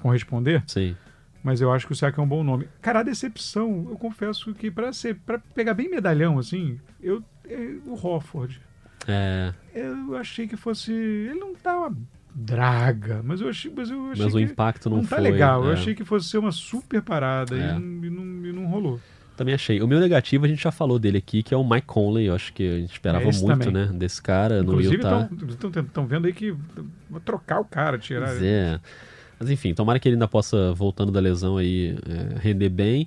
[0.00, 0.96] corresponder sim
[1.44, 4.54] mas eu acho que o Siakam é um bom nome cara a decepção eu confesso
[4.54, 8.62] que para ser para pegar bem medalhão assim eu é, o Hofford
[9.06, 11.94] é eu achei que fosse ele não tava
[12.38, 15.16] draga, mas eu achei, mas eu achei mas o impacto não, não foi.
[15.16, 15.64] tá legal.
[15.64, 15.68] É.
[15.68, 17.58] Eu achei que fosse ser uma super parada é.
[17.58, 19.00] e, não, e, não, e não rolou.
[19.36, 19.80] Também achei.
[19.82, 22.26] O meu negativo, a gente já falou dele aqui, que é o Mike Conley.
[22.26, 23.70] Eu acho que a gente esperava É, muito, também.
[23.70, 23.90] né?
[23.92, 25.28] Desse cara no Inclusive, Utah.
[25.80, 26.54] estão vendo aí que
[27.08, 28.28] vou trocar o cara, tirar.
[28.28, 28.80] Pois é.
[29.38, 33.06] Mas enfim, tomara que ele ainda possa, voltando da lesão aí, é, render bem.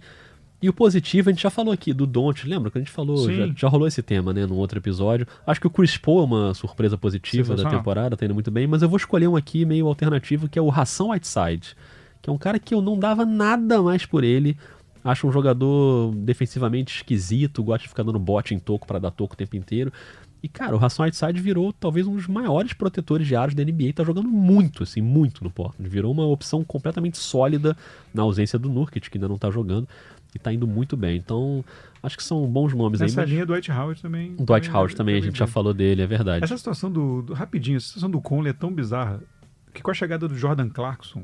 [0.61, 3.31] E o positivo, a gente já falou aqui do Don't, lembra que a gente falou,
[3.31, 5.25] já, já rolou esse tema, né, num outro episódio.
[5.47, 8.67] Acho que o Chris Paul é uma surpresa positiva da temporada, tá indo muito bem,
[8.67, 11.75] mas eu vou escolher um aqui meio alternativo, que é o Ração Whiteside,
[12.21, 14.57] que é um cara que eu não dava nada mais por ele.
[15.01, 19.33] Acho um jogador defensivamente esquisito, gosta de ficar dando bote em toco pra dar toco
[19.33, 19.93] o tempo inteiro.
[20.41, 23.93] E, cara, o Ração Whiteside virou talvez um dos maiores protetores de aros da NBA.
[23.93, 25.89] Tá jogando muito, assim, muito no Portland.
[25.89, 27.75] Virou uma opção completamente sólida
[28.13, 29.87] na ausência do Nurkic, que ainda não tá jogando.
[30.35, 31.17] E tá indo muito bem.
[31.17, 31.63] Então,
[32.03, 33.25] acho que são bons nomes Nessa aí.
[33.25, 33.29] Mas...
[33.33, 34.35] linha, Dwight Howard também.
[34.35, 35.53] Dwight Howard também, a gente já bem.
[35.53, 36.43] falou dele, é verdade.
[36.43, 39.21] Essa situação do, do- Rapidinho, essa situação do Conley é tão bizarra
[39.73, 41.23] que com a chegada do Jordan Clarkson.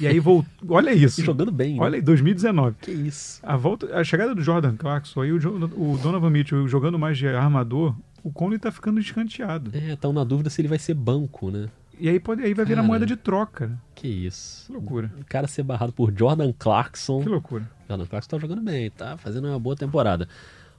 [0.00, 0.50] E aí voltou.
[0.74, 1.20] Olha isso.
[1.20, 1.74] E jogando bem.
[1.76, 1.80] né?
[1.82, 2.76] Olha aí, 2019.
[2.80, 3.40] Que isso.
[3.42, 7.28] A, volta, a chegada do Jordan Clarkson, aí o, o Donovan Mitchell jogando mais de
[7.28, 7.94] armador,
[8.24, 9.70] o Conley tá ficando escanteado.
[9.74, 11.68] É, estão na dúvida se ele vai ser banco, né?
[11.98, 12.88] E aí, pode, aí vai virar Cara.
[12.88, 13.78] moeda de troca.
[13.94, 14.66] Que isso.
[14.66, 15.10] Que loucura.
[15.18, 17.22] O cara ser barrado por Jordan Clarkson.
[17.22, 17.70] Que loucura.
[17.88, 20.28] Jordan Clarkson tá jogando bem, tá fazendo uma boa temporada.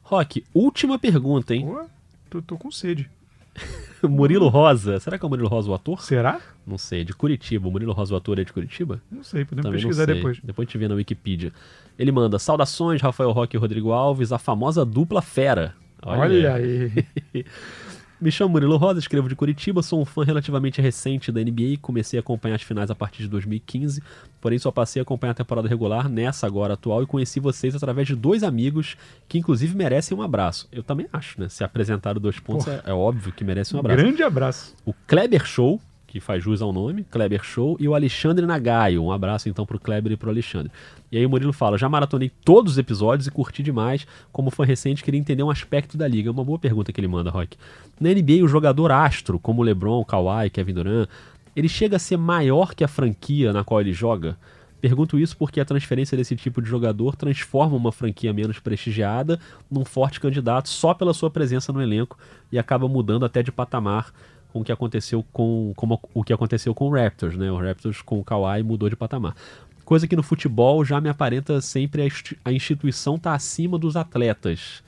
[0.04, 1.66] Rock, última pergunta, hein?
[1.66, 1.86] Pô,
[2.30, 3.10] tô, tô com sede.
[4.04, 5.00] Murilo Rosa.
[5.00, 6.02] Será que é o Murilo Rosa o ator?
[6.02, 6.40] Será?
[6.66, 7.68] Não sei, de Curitiba.
[7.68, 9.02] O Murilo Rosa o ator é de Curitiba?
[9.12, 10.16] Não sei, podemos Também pesquisar sei.
[10.16, 10.40] depois.
[10.44, 11.52] Depois a gente vê na Wikipedia.
[11.98, 15.74] Ele manda: Saudações, Rafael Roque e Rodrigo Alves, a famosa dupla fera.
[16.04, 16.92] Olha, aí.
[18.20, 21.78] Me chamo Murilo Rosa, escrevo de Curitiba, sou um fã relativamente recente da NBA e
[21.78, 24.02] comecei a acompanhar as finais a partir de 2015,
[24.42, 28.08] porém só passei a acompanhar a temporada regular nessa agora atual e conheci vocês através
[28.08, 28.98] de dois amigos
[29.28, 30.68] que inclusive merecem um abraço.
[30.72, 31.48] Eu também acho, né?
[31.48, 34.02] Se apresentaram dois pontos, é, é óbvio que merecem um abraço.
[34.02, 34.76] Grande abraço.
[34.84, 39.04] O Kleber Show, que faz jus ao nome, Kleber Show, e o Alexandre Nagaio.
[39.04, 40.72] Um abraço então pro Kleber e pro Alexandre.
[41.12, 44.08] E aí o Murilo fala: já maratonei todos os episódios e curti demais.
[44.32, 46.30] Como fã recente, queria entender um aspecto da liga.
[46.30, 47.58] É uma boa pergunta que ele manda, Rock.
[48.00, 51.10] Na NBA, o jogador astro, como LeBron, Kawhi, Kevin Durant,
[51.56, 54.38] ele chega a ser maior que a franquia na qual ele joga?
[54.80, 59.40] Pergunto isso porque a transferência desse tipo de jogador transforma uma franquia menos prestigiada
[59.70, 62.18] num forte candidato só pela sua presença no elenco
[62.52, 64.14] e acaba mudando até de patamar
[64.58, 67.52] com o que aconteceu com como o que aconteceu com o Raptors, né?
[67.52, 69.36] O Raptors com o Kawhi mudou de patamar.
[69.86, 74.84] Coisa que no futebol já me aparenta sempre a, a instituição tá acima dos atletas.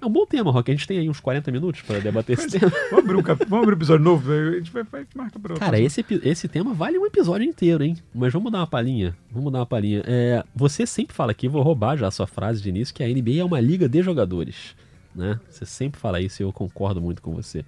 [0.00, 0.70] É um bom tema, Rock.
[0.70, 2.70] A gente tem aí uns 40 minutos para debater esse tema.
[2.90, 4.32] Vamos abrir um, vamos abrir um episódio novo?
[4.32, 7.96] A gente vai, vai marca pra Cara, esse, esse tema vale um episódio inteiro, hein?
[8.14, 9.16] Mas vamos dar uma palhinha.
[9.30, 10.02] Vamos dar uma palhinha.
[10.06, 13.08] É, você sempre fala aqui, vou roubar já a sua frase de início, que a
[13.08, 14.74] NBA é uma liga de jogadores.
[15.14, 15.38] Né?
[15.48, 17.64] Você sempre fala isso e eu concordo muito com você.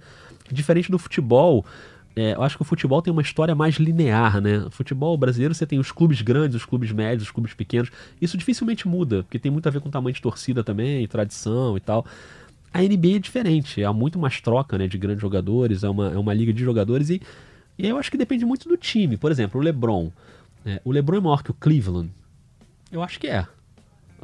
[0.51, 1.65] Diferente do futebol,
[2.17, 4.57] é, eu acho que o futebol tem uma história mais linear, né?
[4.59, 7.91] O futebol brasileiro você tem os clubes grandes, os clubes médios, os clubes pequenos.
[8.19, 11.79] Isso dificilmente muda, porque tem muito a ver com tamanho de torcida também, tradição e
[11.79, 12.03] tal.
[12.73, 16.17] A NBA é diferente, há muito mais troca né, de grandes jogadores, é uma, é
[16.17, 17.21] uma liga de jogadores e,
[17.77, 19.15] e eu acho que depende muito do time.
[19.15, 20.11] Por exemplo, o LeBron.
[20.65, 20.79] né?
[20.83, 22.09] o LeBron é maior que o Cleveland?
[22.91, 23.45] Eu acho que é.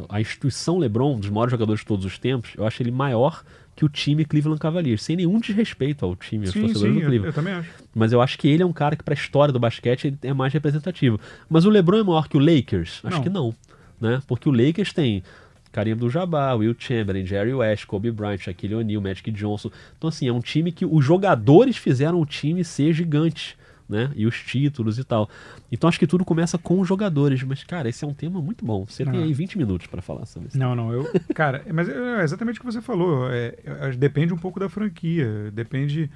[0.09, 3.43] A instituição LeBron, um dos maiores jogadores de todos os tempos, eu acho ele maior
[3.76, 7.07] que o time Cleveland Cavaliers, sem nenhum desrespeito ao time, aos torcedores sim, do eu,
[7.07, 7.26] Cleveland.
[7.28, 7.69] eu também acho.
[7.93, 10.34] Mas eu acho que ele é um cara que, pra história do basquete, ele é
[10.34, 11.19] mais representativo.
[11.49, 13.01] Mas o LeBron é maior que o Lakers?
[13.03, 13.24] Acho Não.
[13.24, 13.55] que não.
[13.99, 14.21] Né?
[14.28, 15.24] Porque o Lakers tem
[15.71, 19.71] Kareem Abdul-Jabbar, Will Chamberlain, Jerry West, Kobe Bryant, Shaquille O'Neal, Magic Johnson.
[19.97, 23.57] Então, assim, é um time que os jogadores fizeram o time ser gigante.
[23.93, 24.11] Né?
[24.15, 25.29] E os títulos e tal.
[25.71, 27.43] Então acho que tudo começa com os jogadores.
[27.43, 28.85] Mas, cara, esse é um tema muito bom.
[28.87, 29.23] Você tem Ah.
[29.23, 30.57] aí 20 minutos pra falar sobre isso.
[30.57, 31.07] Não, não, eu.
[31.35, 33.29] Cara, mas é exatamente o que você falou.
[33.29, 35.51] É, é, depende um pouco da franquia.
[35.51, 36.09] Depende.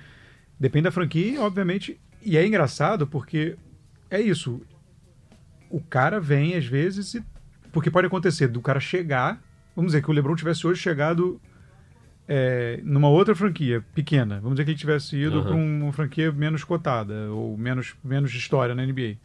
[0.59, 1.99] Depende da franquia, obviamente.
[2.25, 3.55] E é engraçado porque
[4.09, 4.59] é isso.
[5.69, 7.23] O cara vem, às vezes, e.
[7.71, 9.39] Porque pode acontecer do cara chegar.
[9.75, 11.39] Vamos dizer que o Lebron tivesse hoje chegado
[12.27, 14.35] é, numa outra franquia pequena.
[14.41, 15.43] Vamos dizer que ele tivesse ido Aham.
[15.45, 19.15] para uma franquia menos cotada ou menos, menos de história na NBA.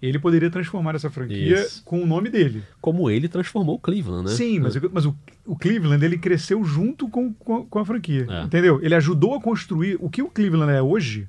[0.00, 1.82] Ele poderia transformar essa franquia Isso.
[1.84, 2.62] com o nome dele.
[2.80, 4.34] Como ele transformou o Cleveland, né?
[4.36, 8.24] Sim, mas, mas o, o Cleveland ele cresceu junto com, com, com a franquia.
[8.30, 8.42] É.
[8.44, 8.78] Entendeu?
[8.80, 9.96] Ele ajudou a construir.
[9.98, 11.26] O que o Cleveland é hoje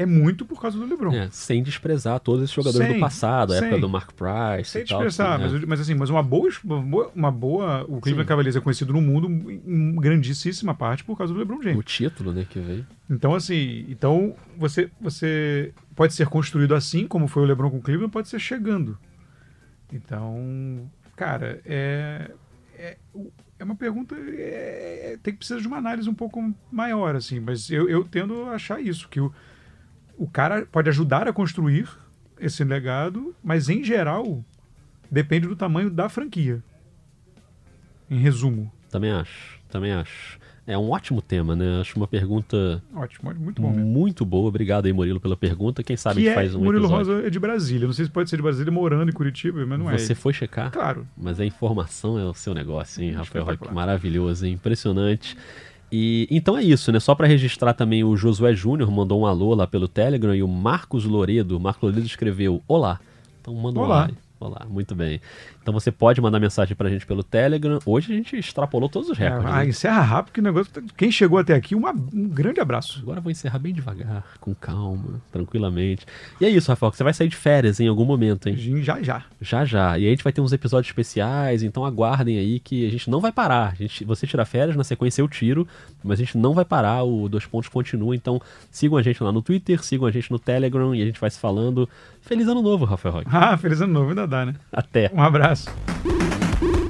[0.00, 1.12] é muito por causa do LeBron.
[1.12, 3.80] É, sem desprezar todos esses jogadores Sem, do passado, a época sem.
[3.80, 4.98] do Mark Price Sem e tal.
[4.98, 5.48] expressar, que, é.
[5.48, 8.28] mas, mas assim, mas uma boa, uma boa, uma boa- o Cleveland Sim.
[8.28, 11.78] Cavaliers é conhecido no mundo em grandíssima parte por causa do LeBron James.
[11.78, 12.86] O título, né, que veio.
[13.10, 17.82] Então assim, então você você pode ser construído assim, como foi o LeBron com o
[17.82, 18.96] Cleveland, pode ser chegando.
[19.92, 22.30] Então, cara, é
[22.76, 22.96] é,
[23.58, 27.40] é uma pergunta é, é- tem que precisar de uma análise um pouco maior assim,
[27.40, 29.32] mas eu, eu tendo a achar isso que o
[30.18, 31.88] o cara pode ajudar a construir
[32.40, 34.44] esse legado, mas em geral
[35.10, 36.62] depende do tamanho da franquia.
[38.10, 38.70] Em resumo.
[38.90, 40.38] Também acho, também acho.
[40.66, 41.80] É um ótimo tema, né?
[41.80, 43.86] Acho uma pergunta Ótimo, muito bom mesmo.
[43.86, 44.48] muito boa.
[44.48, 45.82] Obrigado aí, Murilo, pela pergunta.
[45.82, 47.14] Quem sabe a Que gente é, faz um Murilo episódio.
[47.14, 47.86] Rosa é de Brasília.
[47.86, 49.96] Não sei se pode ser de Brasília morando em Curitiba, mas não é.
[49.96, 50.70] Você foi checar?
[50.70, 51.06] Claro.
[51.16, 53.72] Mas a informação é o seu negócio, hein, Rafael Roque?
[53.72, 54.52] Maravilhoso, hein?
[54.52, 55.38] impressionante.
[55.90, 57.00] E então é isso, né?
[57.00, 60.48] Só para registrar também o Josué Júnior mandou um alô lá pelo Telegram e o
[60.48, 63.00] Marcos Loredo, Marcos Loredo escreveu olá.
[63.40, 64.10] Então manda um olá.
[64.40, 65.20] Olá, muito bem.
[65.68, 67.78] Então você pode mandar mensagem pra gente pelo Telegram.
[67.84, 69.50] Hoje a gente extrapolou todos os É, recordes.
[69.52, 69.68] ah, né?
[69.68, 70.72] encerra rápido que o negócio.
[70.72, 73.00] tá- Quem chegou até aqui, uma- um grande abraço.
[73.02, 76.06] Agora eu vou encerrar bem devagar, com calma, tranquilamente.
[76.40, 78.56] E é isso, Rafael, que você vai sair de férias em algum momento, hein?
[78.82, 79.24] Já, já.
[79.42, 79.98] Já já.
[79.98, 83.10] E aí a gente vai ter uns episódios especiais, então aguardem aí que a gente
[83.10, 83.72] não vai parar.
[83.72, 85.68] A gente, você tira férias, na sequência eu tiro,
[86.02, 88.16] mas a gente não vai parar, o Dois Pontos continua.
[88.16, 88.40] Então
[88.70, 91.28] sigam a gente lá no Twitter, sigam a gente no Telegram e a gente vai
[91.30, 91.86] se falando.
[92.22, 93.28] Feliz ano novo, Rafael Roque.
[93.30, 94.54] Ah, feliz ano novo, ainda dá, né?
[94.72, 95.10] Até.
[95.14, 95.57] Um abraço.
[95.66, 96.88] guess.